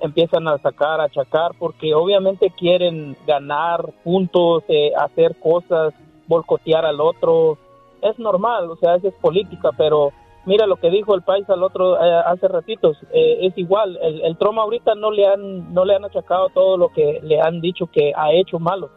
empiezan 0.00 0.48
a 0.48 0.58
sacar, 0.58 1.00
a 1.00 1.04
achacar, 1.04 1.52
porque 1.58 1.94
obviamente 1.94 2.50
quieren 2.50 3.16
ganar 3.26 3.92
puntos, 4.02 4.64
eh, 4.68 4.92
hacer 4.98 5.36
cosas, 5.38 5.92
boicotear 6.26 6.86
al 6.86 7.00
otro. 7.00 7.58
Es 8.00 8.18
normal, 8.18 8.70
o 8.70 8.76
sea, 8.76 8.96
eso 8.96 9.08
es 9.08 9.14
política, 9.14 9.70
pero 9.76 10.12
mira 10.44 10.66
lo 10.66 10.76
que 10.76 10.90
dijo 10.90 11.14
el 11.14 11.22
país 11.22 11.48
al 11.48 11.62
otro 11.62 11.96
eh, 11.96 12.22
hace 12.26 12.48
ratitos, 12.48 12.96
eh, 13.12 13.38
es 13.42 13.56
igual, 13.56 13.98
el, 14.02 14.22
el 14.22 14.36
Trump 14.36 14.58
ahorita 14.58 14.94
no 14.94 15.10
le 15.10 15.26
han 15.26 15.72
no 15.72 15.84
le 15.84 15.94
han 15.94 16.04
achacado 16.04 16.48
todo 16.50 16.76
lo 16.76 16.88
que 16.88 17.20
le 17.22 17.40
han 17.40 17.60
dicho 17.60 17.86
que 17.86 18.12
ha 18.16 18.32
hecho 18.32 18.58
malo. 18.58 18.90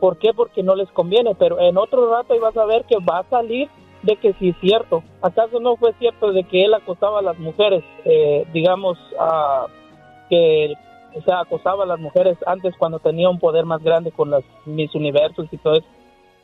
¿Por 0.00 0.16
qué? 0.18 0.32
Porque 0.32 0.62
no 0.62 0.76
les 0.76 0.88
conviene, 0.90 1.34
pero 1.34 1.58
en 1.60 1.76
otro 1.76 2.10
rato 2.10 2.34
ibas 2.34 2.56
a 2.56 2.64
ver 2.66 2.84
que 2.84 2.96
va 2.98 3.18
a 3.18 3.30
salir 3.30 3.68
de 4.02 4.16
que 4.16 4.32
sí 4.34 4.50
es 4.50 4.56
cierto. 4.60 5.02
¿Acaso 5.22 5.58
no 5.60 5.76
fue 5.76 5.92
cierto 5.94 6.32
de 6.32 6.44
que 6.44 6.62
él 6.62 6.74
acosaba 6.74 7.18
a 7.18 7.22
las 7.22 7.38
mujeres, 7.38 7.82
eh, 8.04 8.46
digamos, 8.52 8.96
ah, 9.18 9.66
que 10.30 10.74
o 11.14 11.22
sea, 11.22 11.40
acosaba 11.40 11.84
a 11.84 11.86
las 11.86 11.98
mujeres 11.98 12.36
antes 12.46 12.74
cuando 12.78 13.00
tenía 13.00 13.28
un 13.28 13.40
poder 13.40 13.64
más 13.64 13.82
grande 13.82 14.12
con 14.12 14.30
las 14.30 14.44
mis 14.66 14.94
universos 14.94 15.46
y 15.50 15.56
todo 15.56 15.74
eso? 15.74 15.86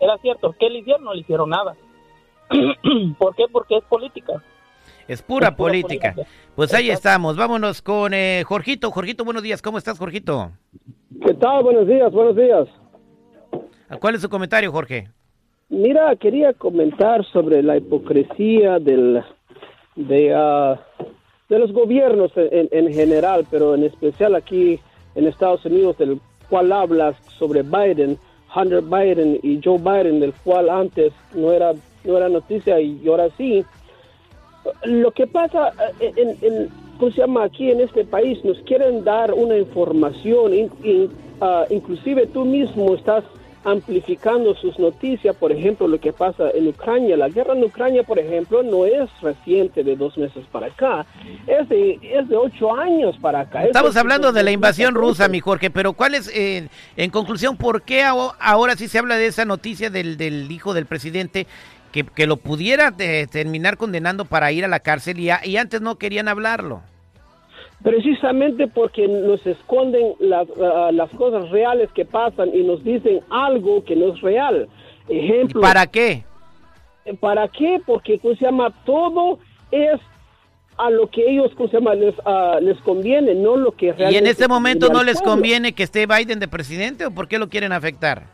Era 0.00 0.18
cierto. 0.18 0.54
¿Qué 0.58 0.68
le 0.68 0.80
hicieron? 0.80 1.04
No 1.04 1.14
le 1.14 1.20
hicieron 1.20 1.50
nada. 1.50 1.76
¿Por 3.18 3.34
qué? 3.34 3.44
Porque 3.50 3.76
es 3.76 3.84
política. 3.84 4.42
Es 5.06 5.22
pura, 5.22 5.48
Es 5.48 5.52
pura 5.52 5.56
política. 5.56 6.12
política. 6.14 6.36
Pues 6.54 6.72
ahí 6.74 6.90
estamos. 6.90 7.36
Vámonos 7.36 7.82
con 7.82 8.14
eh, 8.14 8.42
Jorgito. 8.46 8.90
Jorgito, 8.90 9.24
buenos 9.24 9.42
días. 9.42 9.60
¿Cómo 9.60 9.78
estás, 9.78 9.98
Jorgito? 9.98 10.52
¿Qué 11.24 11.34
tal? 11.34 11.62
Buenos 11.62 11.86
días, 11.86 12.12
buenos 12.12 12.36
días. 12.36 12.68
¿Cuál 14.00 14.14
es 14.14 14.22
su 14.22 14.28
comentario, 14.28 14.72
Jorge? 14.72 15.08
Mira, 15.68 16.14
quería 16.16 16.52
comentar 16.52 17.24
sobre 17.32 17.62
la 17.62 17.76
hipocresía 17.76 18.78
del, 18.78 19.22
de, 19.96 20.34
ah, 20.34 20.80
de 21.48 21.58
los 21.58 21.72
gobiernos 21.72 22.32
en, 22.36 22.68
en 22.70 22.92
general, 22.92 23.46
pero 23.50 23.74
en 23.74 23.84
especial 23.84 24.34
aquí 24.34 24.78
en 25.14 25.26
Estados 25.26 25.64
Unidos, 25.64 25.96
del 25.98 26.20
cual 26.48 26.72
hablas 26.72 27.16
sobre 27.38 27.62
Biden, 27.62 28.18
Hunter 28.54 28.82
Biden 28.82 29.38
y 29.42 29.60
Joe 29.62 29.78
Biden, 29.78 30.20
del 30.20 30.32
cual 30.44 30.68
antes 30.68 31.12
no 31.34 31.52
era, 31.52 31.72
no 32.04 32.16
era 32.16 32.28
noticia 32.28 32.80
y 32.80 33.00
ahora 33.08 33.28
sí. 33.36 33.64
Lo 34.84 35.10
que 35.10 35.26
pasa 35.26 35.72
eh, 36.00 36.12
en, 36.16 36.28
en- 36.40 36.68
¿cómo 36.98 37.10
se 37.10 37.18
llama? 37.20 37.44
Aquí 37.44 37.70
en 37.70 37.80
este 37.80 38.04
país 38.04 38.42
nos 38.44 38.58
quieren 38.60 39.04
dar 39.04 39.32
una 39.34 39.56
información, 39.58 40.54
in- 40.54 40.70
in- 40.82 41.10
ah, 41.40 41.64
inclusive 41.70 42.26
tú 42.28 42.44
mismo 42.44 42.94
estás 42.94 43.24
amplificando 43.66 44.54
sus 44.56 44.78
noticias, 44.78 45.34
por 45.36 45.50
ejemplo, 45.50 45.88
lo 45.88 45.98
que 45.98 46.12
pasa 46.12 46.50
en 46.52 46.68
Ucrania. 46.68 47.16
La 47.16 47.30
guerra 47.30 47.54
en 47.54 47.64
Ucrania, 47.64 48.02
por 48.02 48.18
ejemplo, 48.18 48.62
no 48.62 48.84
es 48.84 49.08
reciente 49.22 49.82
de 49.82 49.96
dos 49.96 50.18
meses 50.18 50.44
para 50.52 50.66
acá, 50.66 51.06
es 51.46 51.66
de, 51.70 51.98
es 52.02 52.28
de 52.28 52.36
ocho 52.36 52.74
años 52.74 53.16
para 53.22 53.40
acá. 53.40 53.62
Es 53.62 53.68
Estamos 53.68 53.94
de- 53.94 54.00
hablando 54.00 54.32
de 54.32 54.42
la 54.42 54.50
invasión 54.50 54.94
rusa, 54.94 55.28
mi 55.28 55.40
Jorge, 55.40 55.70
pero 55.70 55.94
¿cuál 55.94 56.14
es, 56.14 56.28
eh, 56.34 56.68
en 56.98 57.10
conclusión, 57.10 57.56
por 57.56 57.80
qué 57.82 58.02
aho- 58.04 58.34
ahora 58.38 58.76
sí 58.76 58.86
se 58.86 58.98
habla 58.98 59.16
de 59.16 59.26
esa 59.28 59.46
noticia 59.46 59.88
del, 59.88 60.18
del 60.18 60.50
hijo 60.52 60.74
del 60.74 60.84
presidente 60.84 61.46
que, 61.94 62.02
que 62.04 62.26
lo 62.26 62.36
pudiera 62.38 62.92
eh, 62.98 63.28
terminar 63.30 63.76
condenando 63.76 64.24
para 64.24 64.50
ir 64.50 64.64
a 64.64 64.68
la 64.68 64.80
cárcel 64.80 65.20
y, 65.20 65.30
a- 65.30 65.46
y 65.46 65.56
antes 65.58 65.80
no 65.80 65.94
querían 65.96 66.26
hablarlo? 66.26 66.82
Precisamente 67.84 68.66
porque 68.66 69.06
nos 69.06 69.46
esconden 69.46 70.14
las, 70.18 70.48
ah, 70.60 70.90
las 70.92 71.08
cosas 71.10 71.50
reales 71.50 71.88
que 71.92 72.04
pasan 72.04 72.50
y 72.52 72.64
nos 72.64 72.82
dicen 72.82 73.20
algo 73.30 73.84
que 73.84 73.94
no 73.94 74.12
es 74.12 74.20
real. 74.22 74.68
Ejemplo. 75.08 75.60
¿Para 75.60 75.86
qué? 75.86 76.24
¿Para 77.20 77.46
qué? 77.46 77.80
Porque, 77.86 78.18
¿cómo 78.18 78.34
se 78.34 78.44
llama? 78.44 78.72
Todo 78.84 79.38
es 79.70 80.00
a 80.76 80.90
lo 80.90 81.08
que 81.10 81.30
ellos, 81.30 81.52
¿cómo 81.56 81.68
se 81.68 81.76
llama? 81.78 81.94
Les, 81.94 82.14
ah, 82.24 82.58
les 82.60 82.76
conviene, 82.78 83.34
no 83.36 83.56
lo 83.56 83.70
que 83.72 83.86
¿Y 83.86 83.92
realmente 83.92 84.18
en 84.18 84.26
este 84.26 84.48
momento 84.48 84.88
no 84.88 85.04
les 85.04 85.18
pueblo. 85.18 85.32
conviene 85.34 85.72
que 85.74 85.84
esté 85.84 86.06
Biden 86.06 86.40
de 86.40 86.48
presidente 86.48 87.06
o 87.06 87.12
por 87.12 87.28
qué 87.28 87.38
lo 87.38 87.48
quieren 87.48 87.70
afectar? 87.72 88.24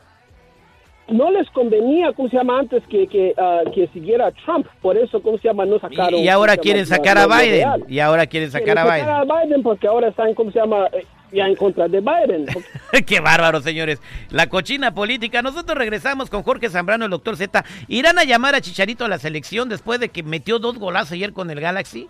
No 1.11 1.31
les 1.31 1.49
convenía, 1.51 2.13
¿cómo 2.13 2.29
se 2.29 2.37
llama? 2.37 2.59
Antes 2.61 2.83
que, 2.89 3.07
que, 3.07 3.35
ah, 3.37 3.61
que 3.75 3.89
siguiera 3.89 4.31
Trump. 4.45 4.67
Por 4.81 4.97
eso, 4.97 5.21
¿cómo 5.23 5.39
se 5.39 5.49
llama? 5.49 5.67
No 5.67 5.79
sacaron. 5.79 6.21
Y, 6.21 6.29
ahora 6.29 6.53
¿cómo 6.55 6.63
se 6.63 6.63
quieren 6.63 6.85
llama? 6.85 6.97
sacar 6.97 7.19
a 7.19 7.27
Biden. 7.27 7.51
real. 7.57 7.85
Y 7.89 7.99
ahora 7.99 8.27
quieren 8.27 8.51
sacar 8.51 8.79
a 8.79 8.83
Quieren 8.83 8.93
Biden. 8.93 9.07
sacar 9.07 9.31
a 9.39 9.43
Biden 9.45 9.63
porque 9.63 9.87
ahora 9.89 10.09
están, 10.09 10.35
¿cómo 10.35 10.51
se 10.53 10.59
llama? 10.61 10.87
Eh, 10.93 11.05
ya 11.33 11.47
en 11.47 11.55
contra 11.57 11.87
de 11.89 12.01
Biden. 12.01 12.47
Qué 13.07 13.21
bárbaro, 13.21 13.61
señores. 13.61 14.01
La 14.31 14.49
cochina 14.49 14.95
política. 14.95 15.43
Nosotros 15.43 15.79
regresamos 15.79 16.29
con 16.31 16.43
Jorge 16.43 16.69
Zambrano, 16.69 17.05
el 17.05 17.11
doctor 17.11 17.37
Z. 17.37 17.65
¿Irán 17.89 18.19
a 18.19 18.25
llamar 18.25 18.55
a 18.55 18.61
Chicharito 18.61 19.05
a 19.05 19.09
la 19.09 19.19
selección 19.19 19.69
después 19.69 20.01
de 20.01 20.09
que 20.09 20.23
metió 20.23 20.59
dos 20.59 20.79
golazos 20.79 21.13
ayer 21.13 21.33
con 21.33 21.51
el 21.51 21.61
Galaxy? 21.61 22.09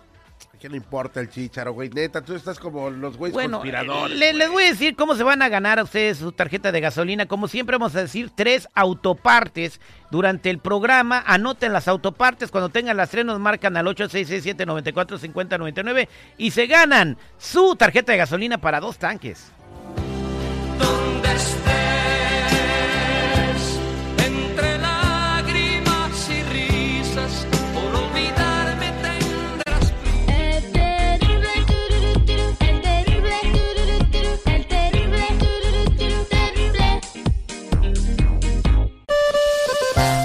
¿Qué 0.61 0.69
le 0.69 0.77
importa 0.77 1.19
el 1.19 1.27
chicharo, 1.27 1.73
güey? 1.73 1.89
Neta, 1.89 2.21
tú 2.21 2.35
estás 2.35 2.59
como 2.59 2.91
los 2.91 3.17
güeyes 3.17 3.33
Bueno, 3.33 3.57
conspiradores. 3.57 4.15
le- 4.15 4.33
les 4.33 4.47
voy 4.51 4.65
a 4.65 4.69
decir 4.69 4.95
cómo 4.95 5.15
se 5.15 5.23
van 5.23 5.41
a 5.41 5.49
ganar 5.49 5.79
a 5.79 5.83
ustedes 5.83 6.19
su 6.19 6.31
tarjeta 6.33 6.71
de 6.71 6.79
gasolina. 6.79 7.25
Como 7.25 7.47
siempre 7.47 7.77
vamos 7.77 7.95
a 7.95 8.01
decir 8.01 8.29
tres 8.35 8.69
autopartes 8.75 9.81
durante 10.11 10.51
el 10.51 10.59
programa. 10.59 11.23
Anoten 11.25 11.73
las 11.73 11.87
autopartes. 11.87 12.51
Cuando 12.51 12.69
tengan 12.69 12.95
las 12.95 13.09
tres 13.09 13.25
nos 13.25 13.39
marcan 13.39 13.75
al 13.75 13.87
8667-945099 13.87 16.07
y 16.37 16.51
se 16.51 16.67
ganan 16.67 17.17
su 17.39 17.75
tarjeta 17.75 18.11
de 18.11 18.19
gasolina 18.19 18.59
para 18.59 18.79
dos 18.79 18.99
tanques. 18.99 19.51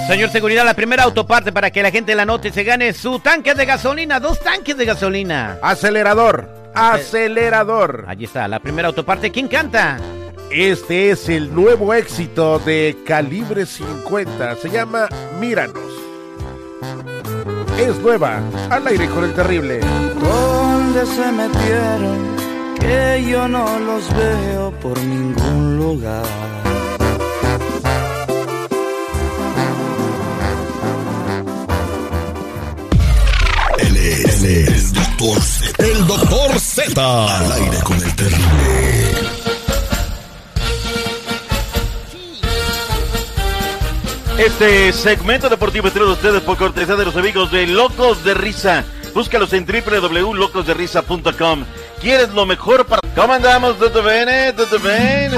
Señor 0.07 0.31
Seguridad, 0.31 0.65
la 0.65 0.75
primera 0.75 1.03
autoparte 1.03 1.51
para 1.51 1.71
que 1.73 1.83
la 1.83 1.91
gente 1.91 2.15
la 2.15 2.25
note 2.25 2.49
y 2.49 2.53
se 2.53 2.63
gane 2.63 2.93
su 2.93 3.19
tanque 3.19 3.55
de 3.55 3.67
gasolina, 3.67 4.21
dos 4.21 4.39
tanques 4.39 4.77
de 4.77 4.85
gasolina. 4.85 5.59
Acelerador, 5.63 6.49
acelerador. 6.75 8.05
Allí 8.07 8.25
está, 8.25 8.47
la 8.47 8.61
primera 8.61 8.89
autoparte. 8.89 9.33
¿Quién 9.33 9.49
canta? 9.49 9.99
Este 10.51 11.11
es 11.11 11.29
el 11.29 11.53
nuevo 11.53 11.93
éxito 11.93 12.61
de 12.61 12.97
Calibre 13.05 13.67
50. 13.67 14.55
Se 14.57 14.71
llama 14.71 15.09
Míranos. 15.41 15.83
Es 17.77 17.99
nueva, 17.99 18.41
al 18.71 18.87
aire 18.87 19.09
con 19.09 19.25
el 19.25 19.35
terrible. 19.35 19.81
¿Dónde 19.81 21.05
se 21.05 21.33
metieron? 21.33 22.37
Que 22.79 23.27
yo 23.29 23.49
no 23.49 23.79
los 23.81 24.17
veo 24.17 24.71
por 24.81 24.97
ningún 24.99 25.77
lugar. 25.79 26.56
El 34.47 34.93
doctor 34.93 35.43
Z. 35.43 35.83
El 35.83 36.07
doctor 36.07 36.61
Z. 36.61 37.37
Al 37.37 37.51
aire 37.51 37.79
con 37.83 37.97
el 37.97 38.15
terrible. 38.15 38.47
Este 44.39 44.93
segmento 44.93 45.49
deportivo 45.49 45.89
es 45.89 45.95
traído 45.95 46.13
ustedes 46.13 46.43
por 46.43 46.57
cortesía 46.57 46.95
de 46.95 47.07
los 47.07 47.17
amigos 47.17 47.51
de 47.51 47.67
Locos 47.67 48.23
de 48.23 48.35
Risa. 48.35 48.85
Búscalos 49.15 49.53
en 49.53 49.67
www.locosderisa.com. 49.67 51.65
¿Quieres 52.01 52.29
lo 52.29 52.47
mejor 52.47 52.87
para... 52.87 53.03
¿Cómo 53.17 53.33
andamos? 53.33 53.77
¿Todo 53.81 54.01
bien? 54.05 54.55
¿Todo 54.55 54.79
bien? 54.79 55.33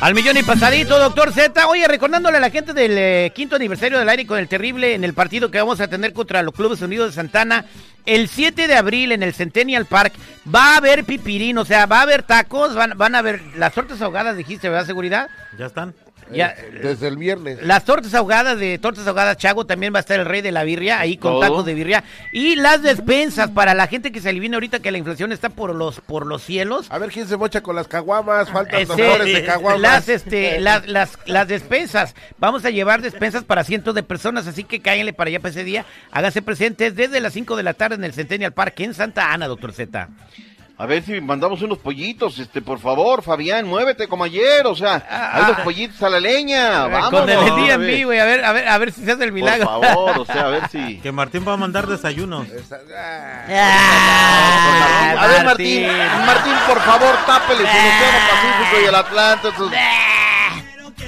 Al 0.00 0.14
millón 0.14 0.36
y 0.36 0.42
pasadito, 0.42 0.98
doctor 0.98 1.32
Z. 1.32 1.66
Oye, 1.66 1.88
recordándole 1.88 2.36
a 2.36 2.40
la 2.40 2.50
gente 2.50 2.74
del 2.74 2.98
eh, 2.98 3.32
quinto 3.34 3.56
aniversario 3.56 3.98
del 3.98 4.08
aire 4.08 4.26
con 4.26 4.38
el 4.38 4.48
terrible 4.48 4.94
en 4.94 5.02
el 5.04 5.14
partido 5.14 5.50
que 5.50 5.58
vamos 5.58 5.80
a 5.80 5.88
tener 5.88 6.12
contra 6.12 6.42
los 6.42 6.52
Clubes 6.52 6.82
Unidos 6.82 7.08
de 7.08 7.14
Santana. 7.14 7.64
El 8.04 8.28
7 8.28 8.66
de 8.68 8.74
abril 8.74 9.12
en 9.12 9.22
el 9.22 9.32
Centennial 9.32 9.86
Park 9.86 10.12
va 10.54 10.74
a 10.74 10.76
haber 10.76 11.04
pipirín, 11.04 11.56
o 11.56 11.64
sea, 11.64 11.86
va 11.86 12.00
a 12.00 12.02
haber 12.02 12.22
tacos, 12.22 12.74
van, 12.74 12.98
van 12.98 13.14
a 13.14 13.20
haber 13.20 13.40
las 13.56 13.72
tortas 13.72 14.02
ahogadas, 14.02 14.36
dijiste, 14.36 14.68
¿verdad, 14.68 14.84
seguridad? 14.84 15.30
¿Ya 15.58 15.66
están? 15.66 15.94
Ya, 16.32 16.54
Desde 16.82 17.08
el 17.08 17.16
viernes. 17.16 17.62
Las 17.62 17.84
tortas 17.84 18.14
ahogadas 18.14 18.58
de 18.58 18.78
Tortas 18.78 19.06
Ahogadas 19.06 19.36
Chago 19.36 19.66
también 19.66 19.92
va 19.92 19.98
a 19.98 20.00
estar 20.00 20.18
el 20.18 20.26
rey 20.26 20.40
de 20.42 20.52
la 20.52 20.64
birria 20.64 20.98
ahí 21.00 21.16
con 21.16 21.32
Todo. 21.32 21.40
tacos 21.40 21.64
de 21.66 21.74
birria 21.74 22.04
y 22.32 22.56
las 22.56 22.82
despensas 22.82 23.50
para 23.50 23.74
la 23.74 23.86
gente 23.86 24.10
que 24.12 24.20
se 24.20 24.30
adivina 24.30 24.56
ahorita 24.56 24.80
que 24.80 24.90
la 24.90 24.98
inflación 24.98 25.32
está 25.32 25.48
por 25.50 25.74
los 25.74 26.00
por 26.00 26.26
los 26.26 26.42
cielos. 26.42 26.86
A 26.90 26.98
ver 26.98 27.10
quién 27.10 27.28
se 27.28 27.36
mocha 27.36 27.60
con 27.62 27.76
las 27.76 27.88
caguamas. 27.88 28.50
Faltan 28.50 28.80
Este, 28.80 29.02
dolores 29.02 29.32
de 29.32 29.44
caguamas. 29.44 29.80
las 29.80 30.08
este 30.08 30.60
las, 30.60 30.86
las 30.88 31.18
las 31.26 31.48
despensas. 31.48 32.14
Vamos 32.38 32.64
a 32.64 32.70
llevar 32.70 33.02
despensas 33.02 33.44
para 33.44 33.64
cientos 33.64 33.94
de 33.94 34.02
personas, 34.02 34.46
así 34.46 34.64
que 34.64 34.80
cáiganle 34.80 35.12
para 35.12 35.28
allá 35.28 35.40
para 35.40 35.50
ese 35.50 35.64
día. 35.64 35.84
Háganse 36.10 36.42
presentes 36.42 36.94
desde 36.96 37.20
las 37.20 37.32
5 37.32 37.56
de 37.56 37.62
la 37.62 37.74
tarde 37.74 37.96
en 37.96 38.04
el 38.04 38.12
Centennial 38.14 38.52
Park 38.52 38.80
en 38.80 38.94
Santa 38.94 39.32
Ana, 39.32 39.46
doctor 39.46 39.72
Z. 39.72 40.08
A 40.76 40.86
ver 40.86 41.04
si 41.04 41.20
mandamos 41.20 41.62
unos 41.62 41.78
pollitos, 41.78 42.36
este, 42.40 42.60
por 42.60 42.80
favor, 42.80 43.22
Fabián, 43.22 43.64
muévete 43.64 44.08
como 44.08 44.24
ayer, 44.24 44.66
o 44.66 44.74
sea, 44.74 45.06
hay 45.32 45.46
los 45.46 45.60
pollitos 45.60 46.02
a 46.02 46.08
la 46.10 46.18
leña, 46.18 46.88
vámonos. 46.88 47.04
Ah, 47.04 47.10
Con 47.10 47.30
el 47.30 47.56
día 47.62 47.72
a 47.72 47.74
en 47.74 47.80
ver. 47.80 47.94
vivo 47.94 48.12
y 48.12 48.18
a 48.18 48.24
ver, 48.24 48.44
a 48.44 48.52
ver, 48.52 48.66
a 48.68 48.78
ver 48.78 48.90
si 48.92 49.04
se 49.04 49.12
hace 49.12 49.22
el 49.22 49.30
milagro. 49.30 49.66
Por 49.70 49.84
favor, 49.86 50.18
o 50.18 50.24
sea, 50.24 50.40
a 50.46 50.48
ver 50.48 50.68
si... 50.70 50.98
Que 51.02 51.12
Martín 51.12 51.44
va 51.46 51.52
a 51.52 51.56
mandar 51.56 51.86
desayunos. 51.86 52.48
Ah, 53.48 55.14
a 55.20 55.26
ver, 55.28 55.44
Martín, 55.44 55.86
Martín, 56.26 56.54
por 56.66 56.80
favor, 56.80 57.14
tápele 57.24 57.60
el 57.60 57.66
Océano 57.66 58.18
Pacífico 58.30 58.80
y 58.82 58.84
el 58.86 58.94
Atlántico. 58.96 59.48
esos- 59.54 59.72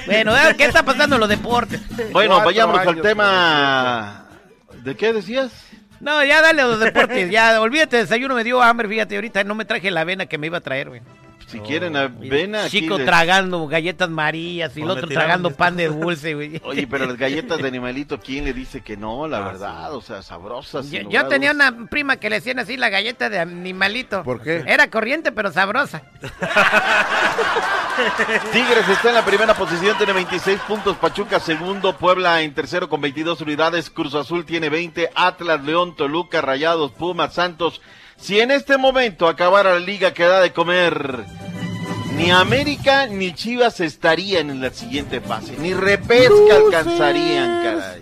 Bueno, 0.05 0.31
a 0.33 0.43
ver, 0.43 0.55
¿qué 0.55 0.63
está 0.65 0.83
pasando 0.83 1.15
en 1.15 1.19
los 1.19 1.29
deportes? 1.29 1.81
Bueno, 2.13 2.41
vayámonos 2.41 2.87
al 2.87 3.01
tema... 3.01 4.23
¿De 4.83 4.95
qué 4.95 5.11
decías? 5.11 5.51
No, 5.99 6.23
ya 6.23 6.41
dale 6.41 6.61
a 6.61 6.67
los 6.67 6.79
deportes, 6.79 7.29
ya, 7.31 7.59
olvídate, 7.59 7.97
desayuno 7.97 8.35
me 8.35 8.43
dio 8.43 8.61
hambre, 8.61 8.87
fíjate, 8.87 9.15
ahorita 9.15 9.43
no 9.43 9.55
me 9.55 9.65
traje 9.65 9.89
la 9.91 10.01
avena 10.01 10.27
que 10.27 10.37
me 10.37 10.47
iba 10.47 10.59
a 10.59 10.61
traer, 10.61 10.89
güey. 10.89 11.01
Si 11.45 11.59
quieren, 11.59 11.93
ven 12.19 12.55
aquí. 12.55 12.81
Chico 12.81 12.97
les- 12.97 13.05
tragando 13.05 13.65
galletas 13.67 14.09
marías 14.09 14.75
y 14.75 14.81
el 14.81 14.89
otro 14.89 15.07
tragando 15.07 15.51
pan 15.55 15.77
de 15.77 15.87
dulce, 15.87 16.33
güey. 16.33 16.59
Oye, 16.65 16.87
pero 16.87 17.05
las 17.05 17.15
galletas 17.17 17.59
de 17.59 17.67
animalito, 17.69 18.19
¿quién 18.19 18.43
le 18.43 18.51
dice 18.53 18.81
que 18.81 18.97
no? 18.97 19.27
La 19.29 19.39
verdad, 19.39 19.93
o 19.93 20.01
sea, 20.01 20.21
sabrosas. 20.21 20.91
Yo, 20.91 21.09
yo 21.09 21.27
tenía 21.27 21.51
una 21.51 21.87
prima 21.89 22.17
que 22.17 22.29
le 22.29 22.35
hacían 22.37 22.59
así 22.59 22.75
la 22.75 22.89
galleta 22.89 23.29
de 23.29 23.39
animalito. 23.39 24.23
¿Por 24.23 24.41
qué? 24.41 24.63
Era 24.67 24.89
corriente, 24.89 25.31
pero 25.31 25.49
sabrosa. 25.53 26.01
Tigres 28.51 28.87
está 28.89 29.09
en 29.09 29.15
la 29.15 29.25
primera 29.25 29.53
posición, 29.53 29.97
tiene 29.97 30.13
26 30.13 30.59
puntos. 30.67 30.97
Pachuca 30.97 31.39
segundo, 31.39 31.97
Puebla 31.97 32.41
en 32.41 32.53
tercero 32.53 32.89
con 32.89 33.01
22 33.01 33.41
unidades. 33.41 33.89
Cruz 33.89 34.13
Azul 34.15 34.45
tiene 34.45 34.69
20. 34.69 35.11
Atlas, 35.15 35.63
León, 35.63 35.95
Toluca, 35.95 36.41
Rayados, 36.41 36.91
Pumas, 36.91 37.33
Santos. 37.33 37.81
Si 38.17 38.39
en 38.39 38.51
este 38.51 38.77
momento 38.77 39.27
acabara 39.27 39.73
la 39.73 39.79
liga 39.79 40.13
que 40.13 40.23
da 40.23 40.41
de 40.41 40.51
comer, 40.51 41.23
ni 42.15 42.31
América 42.31 43.07
ni 43.07 43.33
Chivas 43.33 43.79
estarían 43.79 44.49
en 44.49 44.61
la 44.61 44.71
siguiente 44.71 45.21
fase. 45.21 45.55
Ni 45.59 45.73
repesca 45.73 46.55
alcanzarían, 46.55 47.63
caray. 47.63 48.01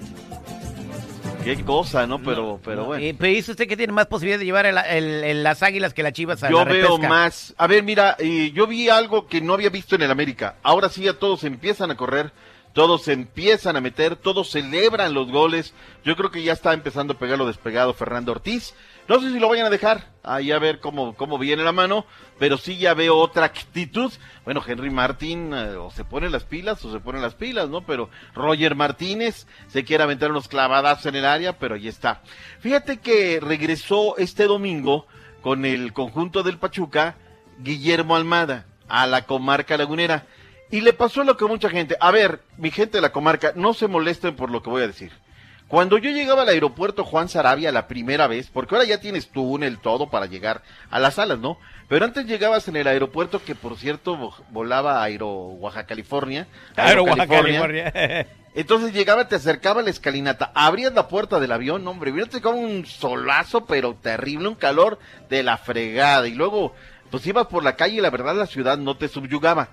Qué 1.44 1.64
cosa, 1.64 2.08
¿no? 2.08 2.24
Pero, 2.24 2.60
pero 2.66 2.86
bueno. 2.86 3.04
Eh, 3.06 3.16
pero 3.16 3.32
dice 3.32 3.52
usted 3.52 3.68
que 3.68 3.78
tiene 3.78 3.94
más 3.94 4.08
posibilidad 4.08 4.40
de 4.40 4.46
llevar 4.46 4.66
el- 4.66 4.80
el- 4.80 5.24
el- 5.24 5.44
las 5.44 5.62
águilas 5.62 5.94
que 5.94 6.02
las 6.02 6.14
chivas 6.14 6.42
a 6.44 6.50
Yo 6.50 6.58
la 6.58 6.72
veo 6.72 6.84
repesca. 6.96 7.08
más. 7.08 7.54
A 7.58 7.68
ver, 7.68 7.84
mira, 7.84 8.16
eh, 8.18 8.52
yo 8.52 8.66
vi 8.66 8.90
algo 8.90 9.28
que 9.28 9.42
no 9.42 9.54
había 9.54 9.70
visto 9.70 9.94
en 9.94 10.02
el 10.02 10.10
América. 10.10 10.56
Ahora 10.64 10.90
sí 10.90 11.04
ya 11.04 11.14
todos 11.14 11.44
empiezan 11.44 11.92
a 11.92 11.98
correr, 11.98 12.32
todos 12.74 13.08
empiezan 13.10 13.76
a 13.76 13.82
meter, 13.82 14.16
todos 14.16 14.50
celebran 14.50 15.14
los 15.14 15.32
goles. 15.32 15.76
Yo 16.04 16.16
creo 16.16 16.32
que 16.32 16.42
ya 16.42 16.54
está 16.54 16.74
empezando 16.74 17.14
a 17.14 17.20
pegar 17.20 17.38
lo 17.38 17.46
despegado 17.46 17.94
Fernando 17.94 18.32
Ortiz. 18.32 18.74
No 19.08 19.20
sé 19.20 19.32
si 19.32 19.40
lo 19.40 19.50
vayan 19.50 19.68
a 19.68 19.70
dejar, 19.70 20.04
ahí 20.24 20.52
a 20.52 20.58
ver 20.58 20.80
cómo, 20.80 21.16
cómo 21.16 21.38
viene 21.38 21.64
la 21.64 21.72
mano, 21.72 22.06
pero 22.40 22.58
sí 22.58 22.78
ya 22.78 22.96
veo 22.96 23.18
otra 23.18 23.46
actitud. 23.46 24.12
Bueno, 24.46 24.64
Henry 24.66 24.90
Martín 24.90 25.54
eh, 25.54 25.76
o 25.76 25.92
se 25.92 26.04
pone 26.04 26.28
las 26.28 26.44
pilas 26.44 26.84
o 26.84 26.92
se 26.92 27.00
pone 27.00 27.22
las 27.22 27.36
pilas, 27.36 27.70
¿no? 27.70 27.86
Pero 27.86 28.10
Roger 28.34 28.74
Martínez 28.74 29.46
se 29.68 29.84
quiere 29.84 30.04
aventar 30.04 30.32
unos 30.32 30.48
clavadas 30.48 31.06
en 31.06 31.16
el 31.16 31.26
área, 31.26 31.60
pero 31.60 31.76
ahí 31.76 31.88
está. 31.88 32.24
Fíjate 32.60 32.98
que 32.98 33.40
regresó 33.40 34.18
este 34.18 34.46
domingo 34.46 35.06
con 35.42 35.66
el 35.66 35.94
conjunto 35.94 36.42
del 36.42 36.58
Pachuca, 36.58 37.16
Guillermo 37.60 38.16
Almada, 38.16 38.66
a 38.88 39.06
la 39.06 39.28
comarca 39.28 39.78
lagunera. 39.78 40.26
Y 40.72 40.82
le 40.82 40.94
pasó 40.94 41.24
lo 41.24 41.38
que 41.38 41.46
mucha 41.46 41.70
gente. 41.70 41.96
A 42.00 42.10
ver, 42.10 42.42
mi 42.58 42.72
gente 42.72 42.98
de 42.98 43.02
la 43.02 43.12
comarca, 43.12 43.54
no 43.56 43.76
se 43.76 43.88
molesten 43.88 44.36
por 44.36 44.50
lo 44.50 44.64
que 44.64 44.72
voy 44.72 44.82
a 44.82 44.88
decir. 44.88 45.12
Cuando 45.68 45.98
yo 45.98 46.12
llegaba 46.12 46.44
al 46.44 46.50
aeropuerto 46.50 47.04
Juan 47.04 47.28
Sarabia 47.28 47.72
la 47.72 47.88
primera 47.88 48.28
vez, 48.28 48.50
porque 48.54 48.76
ahora 48.76 48.88
ya 48.88 49.00
tienes 49.00 49.30
túnel, 49.30 49.80
todo 49.80 50.10
para 50.10 50.28
llegar 50.28 50.62
a 50.92 51.00
las 51.00 51.16
salas, 51.16 51.40
¿no? 51.40 51.58
Pero 51.90 52.06
antes 52.06 52.26
llegabas 52.28 52.68
en 52.68 52.76
el 52.76 52.88
aeropuerto 52.88 53.44
que, 53.44 53.56
por 53.56 53.76
cierto, 53.78 54.16
vo- 54.16 54.36
volaba 54.52 55.00
a 55.00 55.04
Aero 55.04 55.28
Oaxaca, 55.30 55.88
California. 55.88 56.48
Claro, 56.76 57.04
Oaxaca. 57.04 57.42
California. 57.42 57.92
Entonces 58.56 58.94
llegaba, 58.94 59.28
te 59.28 59.36
acercaba 59.36 59.82
a 59.82 59.84
la 59.84 59.90
escalinata, 59.90 60.52
abrías 60.56 60.94
la 60.94 61.08
puerta 61.10 61.40
del 61.40 61.52
avión, 61.52 61.86
hombre, 61.88 62.12
viste 62.12 62.42
como 62.42 62.58
un 62.60 62.86
solazo, 62.86 63.66
pero 63.66 63.96
terrible, 63.96 64.48
un 64.48 64.56
calor 64.56 64.98
de 65.30 65.44
la 65.44 65.58
fregada. 65.58 66.28
Y 66.28 66.36
luego, 66.36 66.74
pues 67.12 67.26
ibas 67.28 67.48
por 67.48 67.64
la 67.64 67.76
calle 67.76 67.96
y 67.98 68.02
la 68.02 68.12
verdad 68.12 68.36
la 68.36 68.46
ciudad 68.48 68.78
no 68.78 68.96
te 68.98 69.08
subyugaba. 69.10 69.70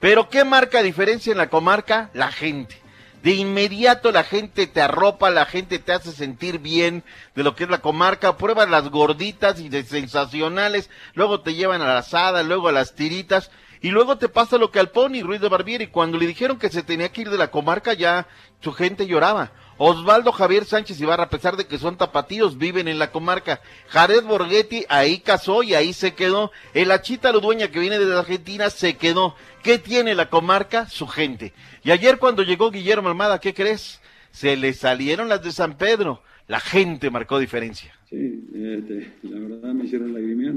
Pero 0.00 0.28
¿qué 0.30 0.42
marca 0.44 0.82
diferencia 0.82 1.30
en 1.32 1.38
la 1.38 1.48
comarca? 1.48 2.10
La 2.12 2.32
gente. 2.32 2.80
De 3.24 3.32
inmediato 3.32 4.12
la 4.12 4.22
gente 4.22 4.66
te 4.66 4.82
arropa, 4.82 5.30
la 5.30 5.46
gente 5.46 5.78
te 5.78 5.92
hace 5.92 6.12
sentir 6.12 6.58
bien 6.58 7.02
de 7.34 7.42
lo 7.42 7.56
que 7.56 7.64
es 7.64 7.70
la 7.70 7.78
comarca, 7.78 8.36
pruebas 8.36 8.68
las 8.68 8.90
gorditas 8.90 9.60
y 9.60 9.70
de 9.70 9.82
sensacionales, 9.82 10.90
luego 11.14 11.40
te 11.40 11.54
llevan 11.54 11.80
a 11.80 11.86
la 11.86 11.98
asada, 12.00 12.42
luego 12.42 12.68
a 12.68 12.72
las 12.72 12.94
tiritas, 12.94 13.50
y 13.80 13.88
luego 13.88 14.18
te 14.18 14.28
pasa 14.28 14.58
lo 14.58 14.70
que 14.70 14.78
al 14.78 14.90
Pony 14.90 15.22
Ruiz 15.22 15.40
de 15.40 15.48
Barbieri, 15.48 15.86
cuando 15.86 16.18
le 16.18 16.26
dijeron 16.26 16.58
que 16.58 16.68
se 16.68 16.82
tenía 16.82 17.12
que 17.12 17.22
ir 17.22 17.30
de 17.30 17.38
la 17.38 17.50
comarca 17.50 17.94
ya 17.94 18.26
su 18.60 18.74
gente 18.74 19.06
lloraba. 19.06 19.52
Osvaldo 19.78 20.32
Javier 20.32 20.64
Sánchez 20.64 21.00
Ibarra, 21.00 21.24
a 21.24 21.30
pesar 21.30 21.56
de 21.56 21.66
que 21.66 21.78
son 21.78 21.96
tapatíos, 21.96 22.58
viven 22.58 22.88
en 22.88 22.98
la 22.98 23.10
comarca. 23.10 23.60
Jared 23.88 24.24
Borghetti 24.24 24.84
ahí 24.88 25.18
casó 25.18 25.62
y 25.62 25.74
ahí 25.74 25.92
se 25.92 26.14
quedó. 26.14 26.52
El 26.74 26.90
Achita 26.90 27.32
Ludueña, 27.32 27.68
que 27.68 27.80
viene 27.80 27.98
de 27.98 28.16
Argentina, 28.16 28.70
se 28.70 28.96
quedó. 28.96 29.34
¿Qué 29.62 29.78
tiene 29.78 30.14
la 30.14 30.30
comarca? 30.30 30.88
Su 30.88 31.06
gente. 31.06 31.52
Y 31.82 31.90
ayer 31.90 32.18
cuando 32.18 32.42
llegó 32.42 32.70
Guillermo 32.70 33.08
Almada, 33.08 33.40
¿qué 33.40 33.54
crees? 33.54 34.00
Se 34.30 34.56
le 34.56 34.72
salieron 34.72 35.28
las 35.28 35.42
de 35.42 35.52
San 35.52 35.76
Pedro. 35.76 36.22
La 36.46 36.60
gente 36.60 37.10
marcó 37.10 37.38
diferencia. 37.38 37.92
Sí, 38.10 38.48
este, 38.54 39.12
la 39.22 39.38
verdad 39.38 39.72
me 39.72 39.84
hicieron 39.84 40.12
lagrimear. 40.12 40.54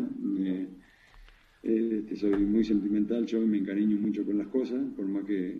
Eh, 1.63 2.15
soy 2.19 2.35
muy 2.37 2.63
sentimental, 2.63 3.25
yo 3.25 3.39
me 3.39 3.57
encariño 3.57 3.97
mucho 3.97 4.23
con 4.25 4.37
las 4.37 4.47
cosas, 4.47 4.79
por 4.95 5.05
más 5.05 5.25
que 5.25 5.59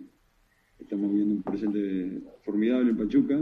estamos 0.80 1.12
viendo 1.12 1.34
un 1.34 1.42
presente 1.42 2.20
formidable 2.44 2.90
en 2.90 2.96
Pachuca. 2.96 3.38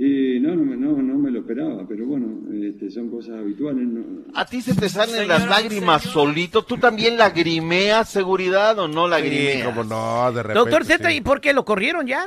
Y 0.00 0.38
no, 0.38 0.54
no, 0.54 0.62
me- 0.64 0.76
no, 0.76 0.92
no 1.02 1.18
me 1.18 1.28
lo 1.32 1.40
esperaba, 1.40 1.84
pero 1.88 2.06
bueno, 2.06 2.26
este, 2.52 2.88
son 2.88 3.10
cosas 3.10 3.34
habituales. 3.40 3.84
¿no? 3.88 4.04
¿A 4.34 4.44
ti 4.46 4.60
se 4.60 4.76
te 4.76 4.88
salen 4.88 5.26
las 5.26 5.48
lágrimas 5.48 6.02
solito? 6.04 6.62
¿Tú 6.62 6.76
también 6.78 7.16
lagrimeas 7.18 8.08
seguridad 8.08 8.78
o 8.78 8.86
no 8.86 9.08
lagrimeas? 9.08 9.66
como 9.66 9.82
no, 9.82 10.30
de 10.32 10.54
Doctor 10.54 10.84
Z, 10.84 11.12
¿y 11.12 11.20
por 11.20 11.40
qué 11.40 11.52
lo 11.52 11.64
corrieron 11.64 12.06
ya? 12.06 12.24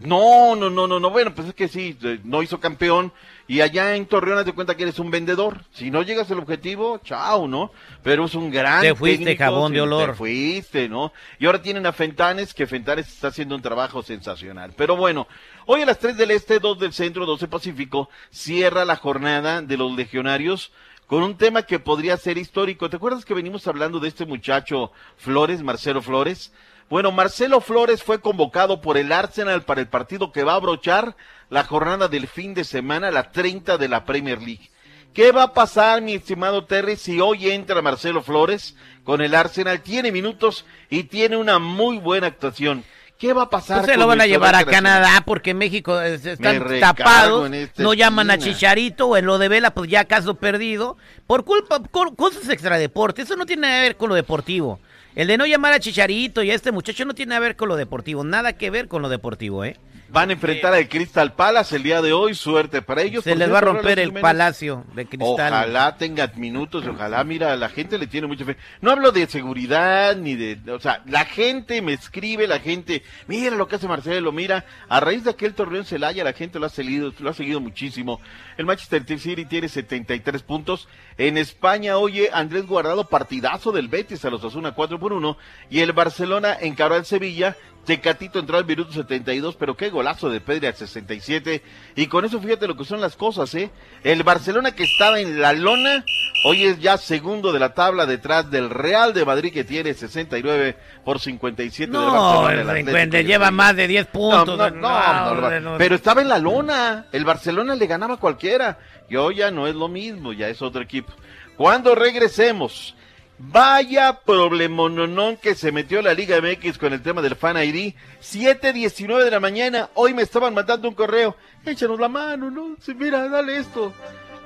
No, 0.00 0.56
no, 0.56 0.70
no, 0.70 0.86
no, 0.86 0.98
no. 0.98 1.10
Bueno, 1.10 1.34
pues 1.34 1.48
es 1.48 1.54
que 1.54 1.68
sí, 1.68 1.96
no 2.24 2.42
hizo 2.42 2.60
campeón. 2.60 3.12
Y 3.46 3.60
allá 3.60 3.94
en 3.94 4.06
Torreón 4.06 4.38
haz 4.38 4.46
de 4.46 4.52
cuenta 4.52 4.76
que 4.76 4.84
eres 4.84 4.98
un 4.98 5.10
vendedor. 5.10 5.64
Si 5.72 5.90
no 5.90 6.02
llegas 6.02 6.30
al 6.30 6.38
objetivo, 6.38 6.98
chao, 7.04 7.46
¿no? 7.46 7.70
Pero 8.02 8.24
es 8.24 8.34
un 8.34 8.50
gran. 8.50 8.80
Te 8.80 8.94
fuiste, 8.94 9.24
técnico, 9.24 9.44
jabón 9.44 9.72
de 9.72 9.82
olor. 9.82 10.10
Te 10.10 10.16
fuiste, 10.16 10.88
¿no? 10.88 11.12
Y 11.38 11.46
ahora 11.46 11.60
tienen 11.60 11.86
a 11.86 11.92
Fentanes, 11.92 12.54
que 12.54 12.66
Fentanes 12.66 13.08
está 13.08 13.28
haciendo 13.28 13.54
un 13.54 13.62
trabajo 13.62 14.02
sensacional. 14.02 14.72
Pero 14.76 14.96
bueno, 14.96 15.28
hoy 15.66 15.82
a 15.82 15.86
las 15.86 15.98
3 15.98 16.16
del 16.16 16.30
Este, 16.30 16.58
2 16.58 16.78
del 16.78 16.92
Centro, 16.92 17.26
12 17.26 17.48
Pacífico, 17.48 18.08
cierra 18.30 18.84
la 18.84 18.96
jornada 18.96 19.62
de 19.62 19.76
los 19.76 19.94
legionarios 19.94 20.72
con 21.06 21.22
un 21.22 21.36
tema 21.36 21.62
que 21.62 21.78
podría 21.78 22.16
ser 22.16 22.38
histórico. 22.38 22.88
¿Te 22.88 22.96
acuerdas 22.96 23.24
que 23.24 23.34
venimos 23.34 23.66
hablando 23.66 24.00
de 24.00 24.08
este 24.08 24.24
muchacho 24.24 24.90
Flores, 25.16 25.62
Marcelo 25.62 26.02
Flores? 26.02 26.52
Bueno, 26.90 27.12
Marcelo 27.12 27.60
Flores 27.60 28.02
fue 28.02 28.20
convocado 28.20 28.80
por 28.80 28.96
el 28.98 29.10
Arsenal 29.12 29.62
para 29.62 29.80
el 29.80 29.88
partido 29.88 30.32
que 30.32 30.44
va 30.44 30.52
a 30.52 30.56
abrochar 30.56 31.16
la 31.50 31.64
jornada 31.64 32.08
del 32.08 32.28
fin 32.28 32.54
de 32.54 32.64
semana, 32.64 33.10
la 33.10 33.30
30 33.32 33.78
de 33.78 33.88
la 33.88 34.04
Premier 34.04 34.38
League. 34.40 34.70
¿Qué 35.12 35.30
va 35.32 35.44
a 35.44 35.52
pasar, 35.54 36.02
mi 36.02 36.14
estimado 36.14 36.64
Terry, 36.64 36.96
si 36.96 37.20
hoy 37.20 37.50
entra 37.50 37.80
Marcelo 37.82 38.22
Flores 38.22 38.74
con 39.04 39.20
el 39.22 39.34
Arsenal? 39.34 39.80
Tiene 39.80 40.10
minutos 40.12 40.64
y 40.90 41.04
tiene 41.04 41.36
una 41.36 41.58
muy 41.58 41.98
buena 41.98 42.26
actuación. 42.26 42.84
¿Qué 43.16 43.32
va 43.32 43.42
a 43.42 43.50
pasar? 43.50 43.78
Pues 43.82 43.92
se 43.92 43.96
lo 43.96 44.08
van 44.08 44.20
a 44.20 44.26
llevar 44.26 44.54
a? 44.56 44.58
Canadá 44.72 45.22
porque 45.24 45.50
en 45.50 45.58
México 45.58 46.00
eh, 46.00 46.14
están 46.14 46.36
tapados, 46.80 47.48
no 47.78 47.94
llaman 47.94 48.30
a. 48.30 48.34
Chicharito 48.54 49.06
o 49.06 49.16
en 49.16 49.24
lo 49.26 49.38
de 49.38 49.48
Vela, 49.48 49.72
pues 49.72 49.88
ya 49.88 50.04
caso 50.04 50.34
perdido, 50.34 50.96
por 51.28 51.44
culpa, 51.44 51.80
co- 51.90 52.14
cosas 52.16 52.48
extradeportes, 52.48 53.26
eso 53.26 53.36
no 53.36 53.46
tiene 53.46 53.62
nada 53.62 53.74
que 53.76 53.82
ver 53.82 53.96
con 53.96 54.08
lo 54.08 54.16
deportivo. 54.16 54.80
El 55.14 55.28
de 55.28 55.38
no 55.38 55.46
llamar 55.46 55.72
a 55.72 55.78
Chicharito 55.78 56.42
y 56.42 56.50
a 56.50 56.54
este 56.54 56.72
muchacho 56.72 57.04
no 57.04 57.14
tiene 57.14 57.30
nada 57.30 57.40
que 57.40 57.48
ver 57.48 57.56
con 57.56 57.68
lo 57.68 57.76
deportivo, 57.76 58.24
nada 58.24 58.54
que 58.54 58.70
ver 58.70 58.88
con 58.88 59.00
lo 59.00 59.08
deportivo, 59.08 59.64
¿eh? 59.64 59.76
Van 60.14 60.30
a 60.30 60.34
enfrentar 60.34 60.72
al 60.72 60.88
Crystal 60.88 61.32
Palace 61.32 61.74
el 61.74 61.82
día 61.82 62.00
de 62.00 62.12
hoy, 62.12 62.36
suerte 62.36 62.82
para 62.82 63.02
ellos. 63.02 63.24
Se 63.24 63.34
les 63.34 63.52
va 63.52 63.58
a 63.58 63.62
romper 63.62 63.98
el 63.98 64.12
palacio 64.12 64.84
de 64.94 65.06
cristal. 65.06 65.52
Ojalá 65.52 65.96
tenga 65.96 66.30
minutos, 66.36 66.86
ojalá, 66.86 67.24
mira, 67.24 67.56
la 67.56 67.68
gente 67.68 67.98
le 67.98 68.06
tiene 68.06 68.28
mucha 68.28 68.44
fe. 68.44 68.56
No 68.80 68.92
hablo 68.92 69.10
de 69.10 69.26
seguridad 69.26 70.14
ni 70.16 70.36
de, 70.36 70.70
o 70.70 70.78
sea, 70.78 71.02
la 71.06 71.24
gente 71.24 71.82
me 71.82 71.94
escribe, 71.94 72.46
la 72.46 72.60
gente, 72.60 73.02
mira 73.26 73.56
lo 73.56 73.66
que 73.66 73.74
hace 73.74 73.88
Marcelo, 73.88 74.30
mira, 74.30 74.64
a 74.88 75.00
raíz 75.00 75.24
de 75.24 75.30
aquel 75.30 75.54
torneo 75.54 75.80
en 75.80 75.84
Celaya 75.84 76.22
la 76.22 76.32
gente 76.32 76.60
lo 76.60 76.66
ha 76.66 76.70
seguido, 76.70 77.12
lo 77.18 77.30
ha 77.30 77.34
seguido 77.34 77.60
muchísimo. 77.60 78.20
El 78.56 78.66
Manchester 78.66 79.04
City 79.18 79.46
tiene 79.46 79.68
73 79.68 80.42
puntos. 80.44 80.86
En 81.16 81.38
España, 81.38 81.96
oye, 81.96 82.30
Andrés 82.32 82.66
Guardado, 82.66 83.08
partidazo 83.08 83.70
del 83.72 83.88
Betis 83.88 84.24
a 84.24 84.30
los 84.30 84.44
Asuna 84.44 84.72
4 84.74 84.98
por 84.98 85.12
1 85.12 85.36
y 85.70 85.80
el 85.80 85.92
Barcelona 85.92 86.56
encaró 86.60 86.94
al 86.96 87.04
Sevilla 87.06 87.56
Tecatito 87.84 88.38
entró 88.38 88.56
al 88.56 88.64
minuto 88.64 88.92
72, 88.92 89.56
pero 89.56 89.76
qué 89.76 89.90
golazo 89.90 90.30
de 90.30 90.40
Pedri 90.40 90.66
al 90.66 90.74
67. 90.74 91.62
Y 91.96 92.06
con 92.06 92.24
eso 92.24 92.40
fíjate 92.40 92.66
lo 92.66 92.76
que 92.76 92.84
son 92.84 93.00
las 93.00 93.16
cosas, 93.16 93.54
¿eh? 93.54 93.70
El 94.02 94.22
Barcelona 94.22 94.72
que 94.72 94.84
estaba 94.84 95.20
en 95.20 95.40
la 95.40 95.52
lona, 95.52 96.04
hoy 96.46 96.64
es 96.64 96.80
ya 96.80 96.96
segundo 96.96 97.52
de 97.52 97.58
la 97.60 97.74
tabla 97.74 98.06
detrás 98.06 98.50
del 98.50 98.70
Real 98.70 99.12
de 99.12 99.24
Madrid 99.24 99.52
que 99.52 99.64
tiene 99.64 99.94
69 99.94 100.76
por 101.04 101.20
57 101.20 101.90
del 101.92 102.00
No, 102.00 102.10
Barcelona. 102.10 102.52
el 102.52 102.52
el 102.54 102.60
Atlético 102.60 102.72
delincuente 102.74 103.16
de 103.18 103.24
lleva 103.24 103.50
más 103.50 103.76
de 103.76 103.88
10 103.88 104.06
puntos. 104.06 104.46
No, 104.46 104.56
no, 104.56 104.70
no, 104.70 105.34
no, 105.50 105.60
no, 105.60 105.78
pero 105.78 105.94
estaba 105.94 106.22
en 106.22 106.28
la 106.28 106.38
lona. 106.38 107.06
El 107.12 107.24
Barcelona 107.24 107.74
le 107.74 107.86
ganaba 107.86 108.14
a 108.14 108.18
cualquiera. 108.18 108.78
Y 109.08 109.16
hoy 109.16 109.36
ya 109.36 109.50
no 109.50 109.66
es 109.66 109.74
lo 109.74 109.88
mismo, 109.88 110.32
ya 110.32 110.48
es 110.48 110.62
otro 110.62 110.82
equipo. 110.82 111.12
Cuando 111.56 111.94
regresemos, 111.94 112.94
vaya 113.38 114.20
problemononón 114.24 115.36
que 115.36 115.54
se 115.54 115.72
metió 115.72 116.00
la 116.02 116.14
Liga 116.14 116.38
MX 116.40 116.78
con 116.78 116.92
el 116.92 117.02
tema 117.02 117.20
del 117.22 117.36
Fan 117.36 117.56
ID. 117.62 117.94
7.19 118.22 119.24
de 119.24 119.30
la 119.30 119.40
mañana, 119.40 119.90
hoy 119.94 120.14
me 120.14 120.22
estaban 120.22 120.54
mandando 120.54 120.88
un 120.88 120.94
correo. 120.94 121.36
Échanos 121.64 122.00
la 122.00 122.08
mano, 122.08 122.50
¿no? 122.50 122.76
Sí, 122.80 122.94
mira, 122.94 123.28
dale 123.28 123.58
esto. 123.58 123.92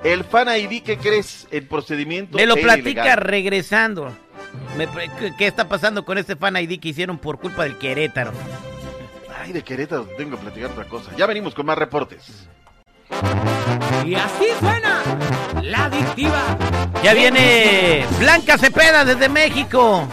El 0.04 0.24
Fan 0.24 0.48
ID, 0.48 0.82
¿qué 0.82 0.96
crees? 0.98 1.46
El 1.50 1.66
procedimiento 1.66 2.36
Me 2.36 2.46
lo 2.46 2.54
platica 2.56 2.90
ilegal. 2.90 3.18
regresando. 3.18 4.12
Me 4.76 4.86
pre- 4.86 5.10
¿qué- 5.18 5.32
¿Qué 5.36 5.46
está 5.46 5.68
pasando 5.68 6.04
con 6.04 6.18
este 6.18 6.36
fan 6.36 6.56
ID 6.56 6.78
que 6.80 6.88
hicieron 6.90 7.18
por 7.18 7.38
culpa 7.40 7.64
del 7.64 7.76
Querétaro? 7.78 8.32
Ay, 9.40 9.52
de 9.52 9.62
Querétaro 9.62 10.04
tengo 10.16 10.36
que 10.36 10.42
platicar 10.42 10.70
otra 10.70 10.84
cosa. 10.84 11.10
Ya 11.16 11.26
venimos 11.26 11.54
con 11.54 11.66
más 11.66 11.76
reportes. 11.78 12.48
Y 14.04 14.14
así 14.14 14.46
suena 14.60 15.02
la 15.62 15.84
adictiva. 15.84 16.56
Ya 17.02 17.14
viene 17.14 18.04
Blanca 18.18 18.58
Cepeda 18.58 19.04
desde 19.04 19.28
México. 19.28 20.08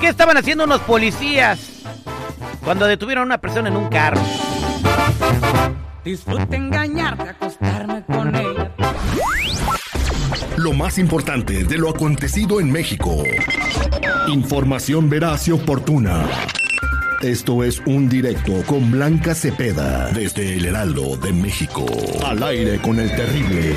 ¿Qué 0.00 0.08
estaban 0.08 0.36
haciendo 0.36 0.64
unos 0.64 0.80
policías 0.80 1.58
cuando 2.62 2.86
detuvieron 2.86 3.22
a 3.22 3.26
una 3.26 3.38
persona 3.38 3.68
en 3.68 3.76
un 3.76 3.88
carro? 3.88 4.20
Disfruta 6.04 6.56
engañarte, 6.56 7.30
acostarme 7.30 8.04
con 8.04 8.34
ella. 8.34 8.70
Lo 10.56 10.72
más 10.72 10.98
importante 10.98 11.64
de 11.64 11.78
lo 11.78 11.90
acontecido 11.90 12.60
en 12.60 12.70
México. 12.70 13.22
Información 14.28 15.08
veraz 15.08 15.48
y 15.48 15.52
oportuna. 15.52 16.24
Esto 17.24 17.64
es 17.64 17.80
un 17.86 18.06
directo 18.06 18.62
con 18.66 18.90
Blanca 18.90 19.34
Cepeda 19.34 20.10
desde 20.10 20.56
el 20.56 20.66
Heraldo 20.66 21.16
de 21.16 21.32
México. 21.32 21.86
Al 22.22 22.42
aire 22.42 22.78
con 22.82 23.00
el 23.00 23.08
terrible. 23.16 23.74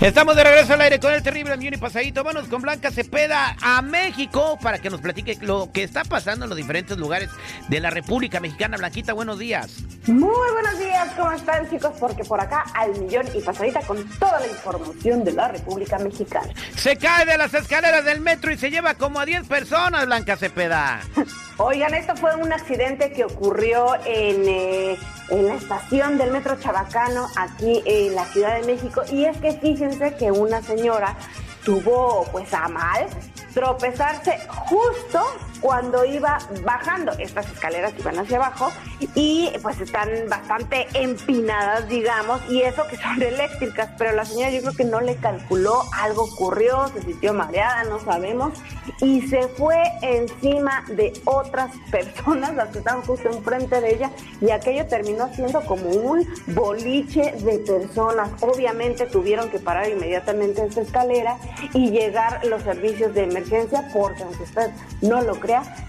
Estamos 0.00 0.36
de 0.36 0.44
regreso 0.44 0.74
al 0.74 0.82
aire 0.82 1.00
con 1.00 1.12
el 1.12 1.20
terrible 1.24 1.56
millón 1.56 1.74
y 1.74 1.78
pasadito. 1.78 2.22
Vámonos 2.22 2.48
con 2.48 2.62
Blanca 2.62 2.92
Cepeda 2.92 3.56
a 3.60 3.82
México 3.82 4.56
para 4.62 4.78
que 4.78 4.88
nos 4.88 5.00
platique 5.00 5.36
lo 5.40 5.72
que 5.72 5.82
está 5.82 6.04
pasando 6.04 6.44
en 6.44 6.50
los 6.50 6.56
diferentes 6.56 6.96
lugares 6.96 7.30
de 7.68 7.80
la 7.80 7.90
República 7.90 8.38
Mexicana. 8.38 8.76
Blanquita, 8.76 9.12
buenos 9.14 9.40
días. 9.40 9.82
Muy 10.06 10.50
buenos 10.52 10.80
días, 10.80 11.12
¿cómo 11.16 11.30
están 11.30 11.70
chicos? 11.70 11.92
Porque 12.00 12.24
por 12.24 12.40
acá 12.40 12.64
al 12.74 12.90
millón 12.98 13.24
y 13.34 13.40
pasadita 13.40 13.82
con 13.82 14.04
toda 14.18 14.40
la 14.40 14.48
información 14.48 15.22
de 15.22 15.30
la 15.30 15.46
República 15.46 15.96
Mexicana. 15.98 16.52
Se 16.74 16.96
cae 16.96 17.24
de 17.24 17.38
las 17.38 17.54
escaleras 17.54 18.04
del 18.04 18.20
metro 18.20 18.50
y 18.50 18.58
se 18.58 18.68
lleva 18.68 18.94
como 18.94 19.20
a 19.20 19.24
10 19.24 19.46
personas, 19.46 20.06
Blanca 20.06 20.36
Cepeda. 20.36 21.02
Oigan, 21.58 21.94
esto 21.94 22.16
fue 22.16 22.34
un 22.34 22.52
accidente 22.52 23.12
que 23.12 23.24
ocurrió 23.24 23.94
en, 24.04 24.48
eh, 24.48 24.98
en 25.28 25.46
la 25.46 25.54
estación 25.54 26.18
del 26.18 26.32
Metro 26.32 26.58
Chabacano, 26.58 27.28
aquí 27.36 27.80
en 27.86 28.16
la 28.16 28.24
Ciudad 28.24 28.60
de 28.60 28.66
México. 28.66 29.02
Y 29.08 29.26
es 29.26 29.36
que 29.36 29.52
fíjense 29.52 30.16
que 30.16 30.32
una 30.32 30.62
señora 30.62 31.16
tuvo 31.64 32.26
pues 32.32 32.52
a 32.52 32.66
mal 32.66 33.06
tropezarse 33.54 34.36
justo 34.48 35.24
cuando 35.62 36.04
iba 36.04 36.38
bajando. 36.64 37.12
Estas 37.18 37.50
escaleras 37.50 37.94
iban 37.98 38.18
hacia 38.18 38.36
abajo 38.36 38.70
y 39.14 39.50
pues 39.62 39.80
están 39.80 40.08
bastante 40.28 40.86
empinadas, 40.92 41.88
digamos, 41.88 42.40
y 42.50 42.62
eso 42.62 42.86
que 42.88 42.96
son 42.96 43.22
eléctricas, 43.22 43.90
pero 43.96 44.12
la 44.12 44.24
señora 44.24 44.50
yo 44.50 44.60
creo 44.60 44.74
que 44.74 44.84
no 44.84 45.00
le 45.00 45.16
calculó, 45.16 45.84
algo 45.92 46.24
ocurrió, 46.24 46.88
se 46.88 47.02
sintió 47.02 47.32
mareada, 47.32 47.84
no 47.84 48.00
sabemos, 48.00 48.58
y 49.00 49.22
se 49.28 49.48
fue 49.48 49.80
encima 50.02 50.84
de 50.88 51.12
otras 51.24 51.70
personas, 51.90 52.54
las 52.54 52.68
que 52.68 52.78
estaban 52.78 53.02
justo 53.02 53.28
enfrente 53.30 53.80
de 53.80 53.94
ella, 53.94 54.10
y 54.40 54.50
aquello 54.50 54.86
terminó 54.86 55.32
siendo 55.34 55.60
como 55.62 55.88
un 55.88 56.26
boliche 56.48 57.32
de 57.38 57.58
personas. 57.58 58.30
Obviamente 58.40 59.06
tuvieron 59.06 59.48
que 59.50 59.58
parar 59.58 59.88
inmediatamente 59.88 60.64
esta 60.66 60.80
escalera 60.80 61.38
y 61.72 61.90
llegar 61.90 62.44
los 62.46 62.62
servicios 62.62 63.14
de 63.14 63.24
emergencia, 63.24 63.88
porque 63.92 64.24
aunque 64.24 64.42
usted 64.42 64.70
no 65.00 65.20
lo 65.22 65.38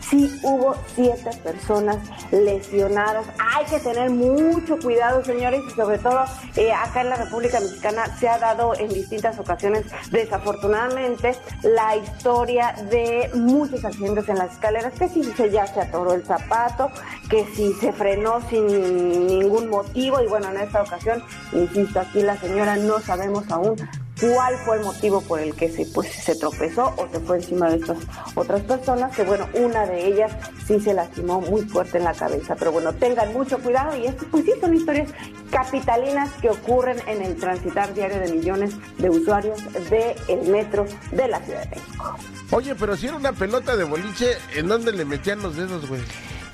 sí 0.02 0.39
hubo 0.43 0.76
siete 0.95 1.30
personas 1.43 1.97
lesionadas. 2.32 3.26
Hay 3.39 3.65
que 3.65 3.80
tener 3.80 4.10
mucho 4.10 4.78
cuidado, 4.80 5.23
señores, 5.23 5.62
y 5.67 5.76
sobre 5.76 5.97
todo 5.97 6.23
eh, 6.56 6.71
acá 6.71 7.02
en 7.02 7.10
la 7.10 7.15
República 7.15 7.60
Mexicana 7.60 8.06
se 8.17 8.28
ha 8.28 8.38
dado 8.38 8.76
en 8.76 8.89
distintas 8.89 9.39
ocasiones, 9.39 9.86
desafortunadamente, 10.12 11.36
la 11.63 11.95
historia 11.95 12.76
de 12.89 13.30
muchos 13.34 13.84
accidentes 13.86 14.28
en 14.30 14.38
las 14.38 14.54
escaleras, 14.54 14.93
que 14.93 15.08
si 15.10 15.23
se 15.23 15.49
ya 15.49 15.67
se 15.67 15.82
atoró 15.82 16.13
el 16.13 16.23
zapato, 16.23 16.89
que 17.30 17.45
si 17.56 17.73
se 17.73 17.91
frenó 17.93 18.41
sin 18.49 19.28
ningún 19.28 19.69
motivo, 19.69 20.21
y 20.21 20.28
bueno, 20.28 20.49
en 20.49 20.58
esta 20.58 20.82
ocasión, 20.82 21.23
insisto, 21.52 21.99
aquí 21.99 22.21
la 22.21 22.38
señora 22.38 22.76
no 22.76 22.99
sabemos 22.99 23.49
aún 23.52 23.76
cuál 24.24 24.58
fue 24.60 24.78
el 24.78 24.84
motivo 24.84 25.22
por 25.22 25.40
el 25.40 25.54
que 25.54 25.70
se, 25.70 25.86
pues, 25.88 26.10
se 26.10 26.36
tropezó 26.36 26.94
o 26.98 27.10
se 27.12 27.20
fue 27.20 27.38
encima 27.38 27.70
de 27.70 27.78
estas 27.78 27.98
otras 28.36 28.62
personas, 28.62 29.14
que 29.16 29.24
bueno, 29.24 29.48
una 29.54 29.86
de 29.86 30.08
ellas 30.08 30.32
sí 30.66 30.80
se 30.80 30.94
lastimó 30.94 31.42
muy 31.42 31.64
fuerte 31.64 31.98
en 31.98 32.06
la 32.06 32.14
cabeza. 32.14 32.56
Pero 32.56 32.72
bueno, 32.72 32.94
tengan 32.94 33.34
mucho 33.34 33.60
cuidado 33.60 33.98
y 33.98 34.06
esto 34.06 34.26
pues 34.32 34.46
sí 34.46 34.54
son 34.62 34.74
historias 34.74 35.10
capitalinas 35.52 36.30
que 36.42 36.50
ocurren 36.50 36.98
en 37.08 37.22
el 37.22 37.36
transitar 37.36 37.94
diario 37.94 38.20
de 38.20 38.32
millones 38.32 38.74
de 38.98 39.10
usuarios 39.10 39.60
del 39.90 40.50
metro 40.50 40.86
de 41.12 41.28
la 41.28 41.40
Ciudad 41.42 41.64
de 41.64 41.76
México. 41.76 42.18
Oye, 42.52 42.76
pero 42.76 42.96
si 42.96 43.08
era 43.08 43.18
una 43.18 43.34
pelota 43.34 43.76
de 43.76 43.84
boliche, 43.84 44.38
¿en 44.56 44.68
dónde 44.68 44.94
le 44.94 45.06
metían 45.06 45.42
los 45.42 45.56
dedos, 45.56 45.88
güey? 45.88 46.02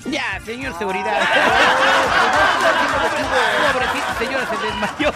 Ya, 0.05 0.39
señor 0.45 0.77
seguridad. 0.77 1.19
Pobrecito, 3.73 4.07
señora, 4.17 4.47
se 4.49 4.57
desmayó. 4.65 5.11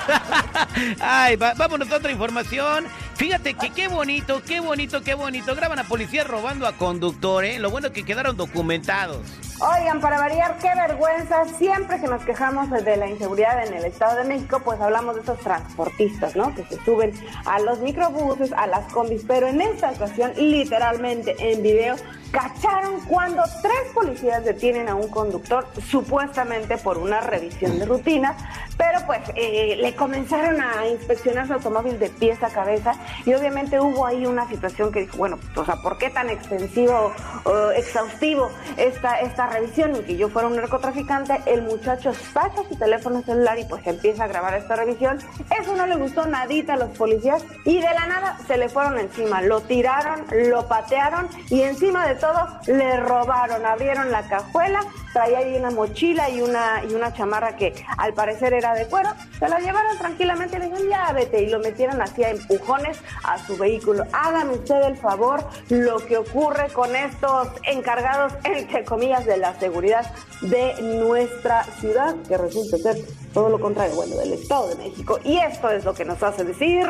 Ay, 1.01 1.35
va- 1.35 1.53
vámonos 1.55 1.91
a 1.91 1.95
otra 1.97 2.11
información. 2.11 2.85
Fíjate 3.15 3.53
que 3.53 3.69
qué 3.69 3.87
bonito, 3.87 4.41
qué 4.43 4.59
bonito, 4.59 5.01
qué 5.03 5.13
bonito. 5.13 5.55
Graban 5.55 5.79
a 5.79 5.83
policías 5.83 6.27
robando 6.27 6.67
a 6.67 6.73
conductor, 6.73 7.45
¿eh? 7.45 7.59
Lo 7.59 7.69
bueno 7.69 7.87
es 7.87 7.93
que 7.93 8.03
quedaron 8.03 8.35
documentados. 8.35 9.21
Oigan, 9.59 10.01
para 10.01 10.17
variar, 10.17 10.57
qué 10.57 10.69
vergüenza, 10.75 11.45
siempre 11.57 12.01
que 12.01 12.07
nos 12.07 12.23
quejamos 12.25 12.69
de 12.69 12.97
la 12.97 13.07
inseguridad 13.07 13.65
en 13.65 13.73
el 13.75 13.85
Estado 13.85 14.17
de 14.17 14.25
México, 14.25 14.59
pues 14.65 14.81
hablamos 14.81 15.15
de 15.15 15.21
esos 15.21 15.39
transportistas, 15.39 16.35
¿no? 16.35 16.53
Que 16.55 16.65
se 16.65 16.83
suben 16.83 17.13
a 17.45 17.59
los 17.59 17.79
microbuses, 17.79 18.51
a 18.51 18.67
las 18.67 18.91
combis, 18.91 19.23
pero 19.25 19.47
en 19.47 19.61
esta 19.61 19.91
ocasión, 19.91 20.33
literalmente 20.35 21.35
en 21.39 21.61
video, 21.61 21.95
cacharon 22.31 22.99
cuando 23.01 23.43
tres 23.61 23.93
policías 23.93 24.43
detienen 24.43 24.89
a 24.89 24.95
un 24.95 25.07
conductor, 25.07 25.67
supuestamente 25.87 26.77
por 26.77 26.97
una 26.97 27.21
revisión 27.21 27.77
de 27.77 27.85
rutina, 27.85 28.35
pero 28.75 29.05
pues 29.05 29.21
eh, 29.35 29.77
le 29.79 29.95
comenzaron 29.95 30.59
a 30.59 30.87
inspeccionar 30.87 31.45
su 31.47 31.53
automóvil 31.53 31.99
de 31.99 32.09
pies 32.09 32.41
a 32.41 32.49
cabeza 32.49 32.95
y 33.25 33.33
obviamente 33.33 33.79
hubo 33.79 34.05
ahí 34.05 34.25
una 34.25 34.47
situación 34.47 34.91
que 34.91 35.01
dijo, 35.01 35.17
bueno, 35.17 35.39
o 35.55 35.65
sea, 35.65 35.75
¿por 35.77 35.97
qué 35.97 36.09
tan 36.09 36.29
extensivo, 36.29 37.13
o 37.43 37.71
exhaustivo 37.71 38.49
esta, 38.77 39.19
esta 39.21 39.47
revisión? 39.47 39.95
Y 39.95 39.99
que 40.01 40.17
yo 40.17 40.29
fuera 40.29 40.47
un 40.47 40.55
narcotraficante, 40.55 41.39
el 41.45 41.63
muchacho 41.63 42.13
saca 42.13 42.63
su 42.67 42.75
teléfono 42.77 43.21
celular 43.21 43.57
y 43.59 43.65
pues 43.65 43.85
empieza 43.87 44.25
a 44.25 44.27
grabar 44.27 44.55
esta 44.55 44.75
revisión. 44.75 45.19
Eso 45.59 45.75
no 45.75 45.85
le 45.87 45.95
gustó 45.95 46.25
nadita 46.25 46.73
a 46.73 46.77
los 46.77 46.89
policías 46.97 47.43
y 47.65 47.79
de 47.79 47.93
la 47.93 48.07
nada 48.07 48.37
se 48.47 48.57
le 48.57 48.69
fueron 48.69 48.97
encima, 48.97 49.41
lo 49.41 49.61
tiraron, 49.61 50.25
lo 50.49 50.67
patearon 50.67 51.27
y 51.49 51.61
encima 51.61 52.07
de 52.07 52.15
todo 52.15 52.47
le 52.67 52.97
robaron, 52.97 53.65
abrieron 53.65 54.11
la 54.11 54.23
cajuela, 54.27 54.81
traía 55.13 55.39
ahí 55.39 55.55
una 55.55 55.71
mochila 55.71 56.29
y 56.29 56.41
una, 56.41 56.83
y 56.89 56.93
una 56.93 57.13
chamarra 57.13 57.55
que 57.55 57.73
al 57.97 58.13
parecer 58.13 58.53
era 58.53 58.73
de 58.73 58.87
cuero, 58.87 59.09
se 59.37 59.47
la 59.47 59.59
llevaron 59.59 59.97
tranquilamente 59.97 60.57
y 60.57 60.59
le 60.59 60.65
dijeron 60.65 60.89
ya 60.89 61.11
vete 61.13 61.43
y 61.43 61.49
lo 61.49 61.59
metieron 61.59 62.01
así 62.01 62.23
a 62.23 62.29
empujones 62.29 62.92
a 63.23 63.37
su 63.45 63.57
vehículo. 63.57 64.03
Hágame 64.11 64.53
usted 64.53 64.81
el 64.83 64.97
favor 64.97 65.43
lo 65.69 65.97
que 65.97 66.17
ocurre 66.17 66.67
con 66.73 66.95
estos 66.95 67.49
encargados, 67.63 68.33
entre 68.43 68.83
comillas, 68.83 69.25
de 69.25 69.37
la 69.37 69.57
seguridad 69.59 70.13
de 70.41 70.75
nuestra 70.81 71.63
ciudad, 71.79 72.15
que 72.27 72.37
resulta 72.37 72.77
ser 72.77 72.97
todo 73.33 73.49
lo 73.49 73.59
contrario, 73.59 73.95
bueno, 73.95 74.15
del 74.17 74.33
Estado 74.33 74.69
de 74.69 74.75
México. 74.75 75.19
Y 75.23 75.37
esto 75.37 75.69
es 75.69 75.83
lo 75.85 75.93
que 75.93 76.05
nos 76.05 76.21
hace 76.21 76.43
decir... 76.43 76.89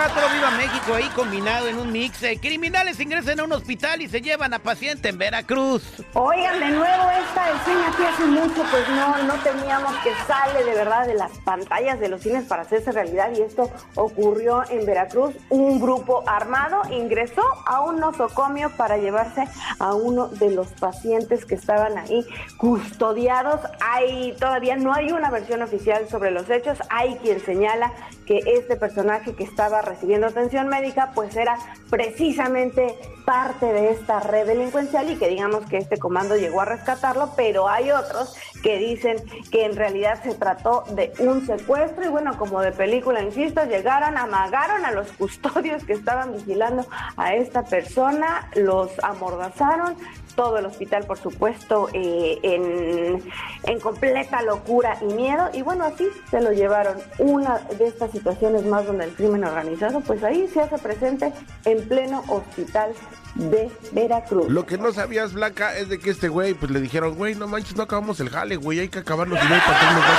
4, 0.00 0.14
Viva 0.32 0.50
México, 0.52 0.94
ahí 0.94 1.06
combinado 1.14 1.68
en 1.68 1.76
un 1.76 1.92
mix. 1.92 2.22
Eh, 2.22 2.38
criminales 2.40 2.98
ingresan 3.00 3.38
a 3.38 3.44
un 3.44 3.52
hospital 3.52 4.00
y 4.00 4.08
se 4.08 4.22
llevan 4.22 4.54
a 4.54 4.58
paciente 4.58 5.10
en 5.10 5.18
Veracruz. 5.18 5.82
Oigan, 6.14 6.58
de 6.58 6.70
nuevo 6.70 7.10
esta 7.10 7.50
escena 7.50 7.94
que 7.94 8.06
hace 8.06 8.24
mucho, 8.24 8.64
pues 8.70 8.88
no, 8.88 9.22
no 9.24 9.34
teníamos 9.42 9.94
que 9.96 10.10
sale 10.26 10.64
de 10.64 10.74
verdad 10.74 11.06
de 11.06 11.12
las 11.16 11.32
pantallas 11.40 12.00
de 12.00 12.08
los 12.08 12.22
cines 12.22 12.44
para 12.46 12.62
hacerse 12.62 12.92
realidad 12.92 13.30
y 13.36 13.42
esto 13.42 13.70
ocurrió 13.94 14.62
en 14.70 14.86
Veracruz. 14.86 15.34
Un 15.50 15.78
grupo 15.78 16.24
armado 16.26 16.80
ingresó 16.90 17.42
a 17.66 17.82
un 17.82 18.00
nosocomio 18.00 18.70
para 18.78 18.96
llevarse 18.96 19.44
a 19.80 19.92
uno 19.92 20.28
de 20.28 20.50
los 20.50 20.68
pacientes 20.68 21.44
que 21.44 21.56
estaban 21.56 21.98
ahí 21.98 22.24
custodiados. 22.56 23.60
Hay, 23.80 24.34
todavía 24.40 24.76
no 24.76 24.94
hay 24.94 25.12
una 25.12 25.30
versión 25.30 25.60
oficial 25.60 26.08
sobre 26.08 26.30
los 26.30 26.48
hechos. 26.48 26.78
Hay 26.88 27.16
quien 27.16 27.44
señala 27.44 27.92
que 28.24 28.38
este 28.46 28.76
personaje 28.76 29.34
que 29.34 29.44
estaba 29.44 29.82
recibiendo 29.90 30.28
atención 30.28 30.68
médica 30.68 31.12
pues 31.14 31.36
era 31.36 31.58
precisamente 31.90 32.96
parte 33.24 33.66
de 33.66 33.90
esta 33.90 34.20
red 34.20 34.46
delincuencial 34.46 35.10
y 35.10 35.16
que 35.16 35.28
digamos 35.28 35.66
que 35.66 35.76
este 35.76 35.98
comando 35.98 36.36
llegó 36.36 36.60
a 36.60 36.64
rescatarlo, 36.64 37.32
pero 37.36 37.68
hay 37.68 37.90
otros 37.90 38.34
que 38.62 38.78
dicen 38.78 39.16
que 39.50 39.64
en 39.64 39.76
realidad 39.76 40.22
se 40.22 40.34
trató 40.34 40.84
de 40.90 41.12
un 41.18 41.46
secuestro 41.46 42.04
y 42.04 42.08
bueno, 42.08 42.36
como 42.38 42.60
de 42.60 42.72
película, 42.72 43.22
insisto, 43.22 43.64
llegaron, 43.64 44.16
amagaron 44.16 44.84
a 44.84 44.92
los 44.92 45.12
custodios 45.12 45.84
que 45.84 45.92
estaban 45.92 46.32
vigilando 46.32 46.86
a 47.16 47.34
esta 47.34 47.64
persona, 47.64 48.50
los 48.54 48.90
amordazaron, 49.02 49.96
todo 50.40 50.56
el 50.56 50.64
hospital, 50.64 51.04
por 51.04 51.18
supuesto, 51.18 51.90
eh, 51.92 52.38
en, 52.42 53.22
en 53.64 53.80
completa 53.80 54.40
locura 54.40 54.96
y 55.02 55.12
miedo. 55.12 55.50
Y 55.52 55.60
bueno, 55.60 55.84
así 55.84 56.08
se 56.30 56.40
lo 56.40 56.50
llevaron. 56.50 56.96
Una 57.18 57.58
de 57.58 57.86
estas 57.86 58.10
situaciones 58.10 58.64
más 58.64 58.86
donde 58.86 59.04
el 59.04 59.12
crimen 59.12 59.44
organizado, 59.44 60.00
pues 60.00 60.24
ahí 60.24 60.48
se 60.48 60.62
hace 60.62 60.78
presente 60.78 61.30
en 61.66 61.86
pleno 61.86 62.24
hospital 62.28 62.94
de 63.34 63.70
Veracruz. 63.92 64.48
Lo 64.48 64.64
que 64.64 64.78
no 64.78 64.92
sabías, 64.94 65.34
Blanca, 65.34 65.76
es 65.76 65.90
de 65.90 65.98
que 65.98 66.08
este 66.08 66.28
güey, 66.28 66.54
pues 66.54 66.70
le 66.72 66.80
dijeron, 66.80 67.16
güey, 67.16 67.34
no 67.34 67.46
manches, 67.46 67.76
no 67.76 67.82
acabamos 67.82 68.18
el 68.20 68.30
jale, 68.30 68.56
güey, 68.56 68.80
hay 68.80 68.88
que 68.88 69.00
acabarlo 69.00 69.36
si 69.36 69.46
no 69.46 69.54
hay 69.54 69.60
papel, 69.60 69.88
nos 69.94 70.02
va 70.02 70.16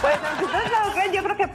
Pues 0.00 0.67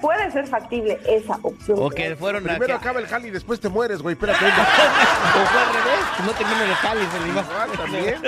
puede 0.03 0.29
ser 0.31 0.45
factible 0.47 0.99
esa 1.07 1.39
opción. 1.41 1.77
O 1.81 1.89
que 1.89 2.15
fueron 2.17 2.43
a- 2.45 2.49
Primero 2.55 2.75
acaba 2.75 2.99
el 2.99 3.07
jale 3.07 3.29
y 3.29 3.31
después 3.31 3.61
te 3.61 3.69
mueres, 3.69 4.01
güey, 4.01 4.13
espérate. 4.15 4.43
venga. 4.43 4.67
O 5.33 5.45
fue 5.47 5.61
al 5.61 5.73
revés, 5.73 6.05
no 6.25 6.31
termina 6.33 6.61
de 6.63 6.75
jales 6.75 7.07
el 7.15 7.27
Iván. 7.29 7.45
también. 7.77 8.21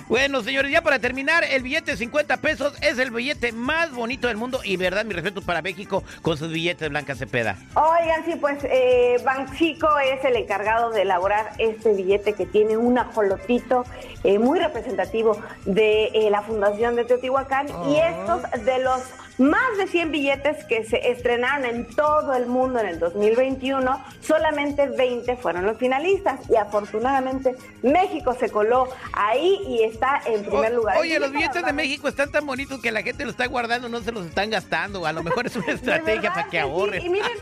Bueno, 0.08 0.42
señores, 0.42 0.70
ya 0.70 0.82
para 0.82 1.00
terminar, 1.00 1.42
el 1.44 1.62
billete 1.62 1.90
de 1.90 1.96
50 1.96 2.36
pesos 2.38 2.74
es 2.80 2.98
el 3.00 3.10
billete 3.10 3.50
más 3.52 3.90
bonito 3.92 4.28
del 4.28 4.36
mundo 4.36 4.60
y 4.62 4.76
verdad, 4.76 5.04
mi 5.04 5.12
respeto 5.14 5.42
para 5.42 5.60
México 5.62 6.04
con 6.22 6.36
sus 6.38 6.50
billetes 6.52 6.88
Blanca 6.88 7.14
Cepeda. 7.16 7.56
Oigan, 7.74 8.24
sí, 8.24 8.36
pues 8.40 8.58
eh, 8.62 9.16
Banxico 9.24 9.88
es 9.98 10.24
el 10.24 10.36
encargado 10.36 10.90
de 10.90 11.02
elaborar 11.02 11.50
este 11.58 11.92
billete 11.92 12.34
que 12.34 12.46
tiene 12.46 12.76
un 12.76 12.96
ajolotito 12.98 13.84
eh, 14.22 14.38
muy 14.38 14.60
representativo 14.60 15.36
de 15.64 16.04
eh, 16.14 16.30
la 16.30 16.42
Fundación 16.42 16.94
de 16.94 17.04
Teotihuacán 17.04 17.66
y 17.90 17.96
estos 17.96 18.42
de 18.64 18.78
los 18.78 19.02
más 19.38 19.76
de 19.78 19.86
100 19.86 20.12
billetes 20.12 20.64
que 20.64 20.84
se 20.84 21.10
estrenaron 21.10 21.64
en 21.66 21.86
todo 21.94 22.34
el 22.34 22.46
mundo 22.46 22.78
en 22.80 22.86
el 22.86 22.98
2021, 22.98 24.04
solamente 24.20 24.88
20 24.88 25.36
fueron 25.36 25.66
los 25.66 25.76
finalistas 25.78 26.40
y 26.50 26.56
afortunadamente 26.56 27.54
México 27.82 28.34
se 28.38 28.50
coló 28.50 28.88
ahí 29.12 29.60
y 29.66 29.82
está 29.82 30.20
en 30.26 30.44
primer 30.44 30.72
lugar. 30.72 30.98
Oye, 30.98 31.18
los 31.18 31.32
billetes 31.32 31.64
de 31.64 31.72
México 31.72 32.08
están 32.08 32.30
tan 32.30 32.46
bonitos 32.46 32.80
que 32.80 32.90
la 32.90 33.02
gente 33.02 33.24
los 33.24 33.32
está 33.34 33.46
guardando, 33.46 33.88
no 33.88 34.00
se 34.00 34.12
los 34.12 34.26
están 34.26 34.50
gastando. 34.50 35.06
A 35.06 35.12
lo 35.12 35.22
mejor 35.22 35.46
es 35.46 35.56
una 35.56 35.66
estrategia 35.72 36.32
para 36.32 36.48
que 36.48 36.60
ahorren. 36.60 37.04
Y 37.04 37.08
miren, 37.08 37.32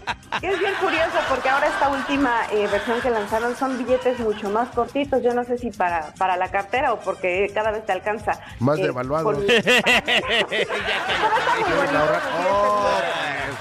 que 0.41 0.49
es 0.51 0.59
bien 0.59 0.75
curioso 0.81 1.19
porque 1.29 1.49
ahora 1.49 1.67
esta 1.69 1.89
última 1.89 2.43
eh, 2.53 2.67
versión 2.71 3.01
que 3.01 3.11
lanzaron 3.11 3.57
son 3.57 3.79
billetes 3.79 4.19
mucho 4.21 4.51
más 4.51 4.69
cortitos. 4.71 5.23
Yo 5.23 5.33
no 5.35 5.45
sé 5.45 5.59
si 5.59 5.71
para, 5.71 6.13
para 6.19 6.37
la 6.37 6.51
cartera 6.51 6.93
o 6.93 7.01
porque 7.01 7.51
cada 7.55 7.71
vez 7.71 7.85
te 7.87 7.93
alcanza. 7.93 8.41
Más 8.59 8.79
eh, 8.79 8.83
devaluados. 8.83 9.35
por- 9.37 9.45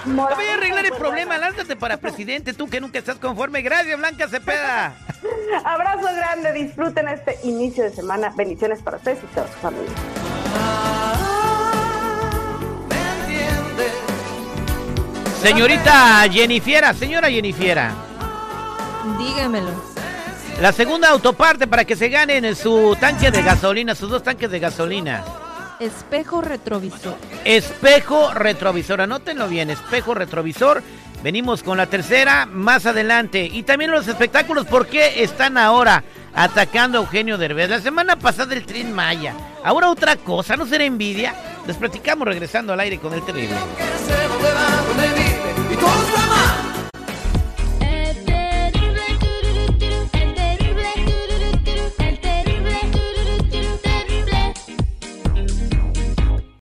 Te 0.03 0.35
voy 0.35 0.45
a 0.45 0.53
arreglar 0.53 0.85
el 0.85 0.93
problema, 0.93 1.37
lánzate 1.37 1.75
para 1.75 1.97
presidente, 1.97 2.53
tú 2.53 2.67
que 2.67 2.81
nunca 2.81 2.99
estás 2.99 3.17
conforme. 3.17 3.61
Gracias, 3.61 3.97
Blanca 3.97 4.27
Cepeda. 4.27 4.93
Abrazo 5.65 6.07
grande, 6.15 6.51
disfruten 6.53 7.07
este 7.07 7.39
inicio 7.43 7.83
de 7.83 7.91
semana. 7.91 8.33
Bendiciones 8.35 8.81
para 8.81 8.97
ustedes 8.97 9.19
y 9.23 9.27
toda 9.27 9.47
su 9.47 9.53
familia. 9.53 9.93
Señorita 15.41 16.25
Jennifiera, 16.31 16.93
señora 16.93 17.29
Jennifiera. 17.29 17.91
Dígamelo. 19.17 19.71
La 20.61 20.71
segunda 20.71 21.09
autoparte 21.09 21.67
para 21.67 21.83
que 21.83 21.95
se 21.95 22.07
ganen 22.09 22.55
su 22.55 22.95
tanque 22.99 23.31
de 23.31 23.41
gasolina, 23.41 23.95
sus 23.95 24.09
dos 24.09 24.23
tanques 24.23 24.49
de 24.49 24.59
gasolina. 24.59 25.23
Espejo 25.79 26.41
retrovisor. 26.41 27.15
Espejo 27.45 28.33
retrovisor, 28.33 29.01
anótenlo 29.01 29.47
bien, 29.47 29.69
espejo 29.69 30.13
retrovisor. 30.13 30.83
Venimos 31.23 31.63
con 31.63 31.77
la 31.77 31.87
tercera 31.87 32.45
más 32.45 32.85
adelante. 32.85 33.49
Y 33.51 33.63
también 33.63 33.91
los 33.91 34.07
espectáculos, 34.07 34.65
¿por 34.65 34.87
qué 34.87 35.23
están 35.23 35.57
ahora 35.57 36.03
atacando 36.35 36.97
a 36.97 37.01
Eugenio 37.01 37.37
Derbez? 37.37 37.69
La 37.69 37.79
semana 37.79 38.17
pasada 38.17 38.53
el 38.53 38.65
Tren 38.65 38.91
Maya. 38.91 39.33
Ahora 39.63 39.89
otra 39.89 40.17
cosa, 40.17 40.57
¿no 40.57 40.65
será 40.65 40.83
envidia? 40.83 41.33
Les 41.65 41.77
platicamos 41.77 42.27
regresando 42.27 42.73
al 42.73 42.79
aire 42.81 42.99
con 42.99 43.13
el 43.13 43.23
terrible. 43.25 43.55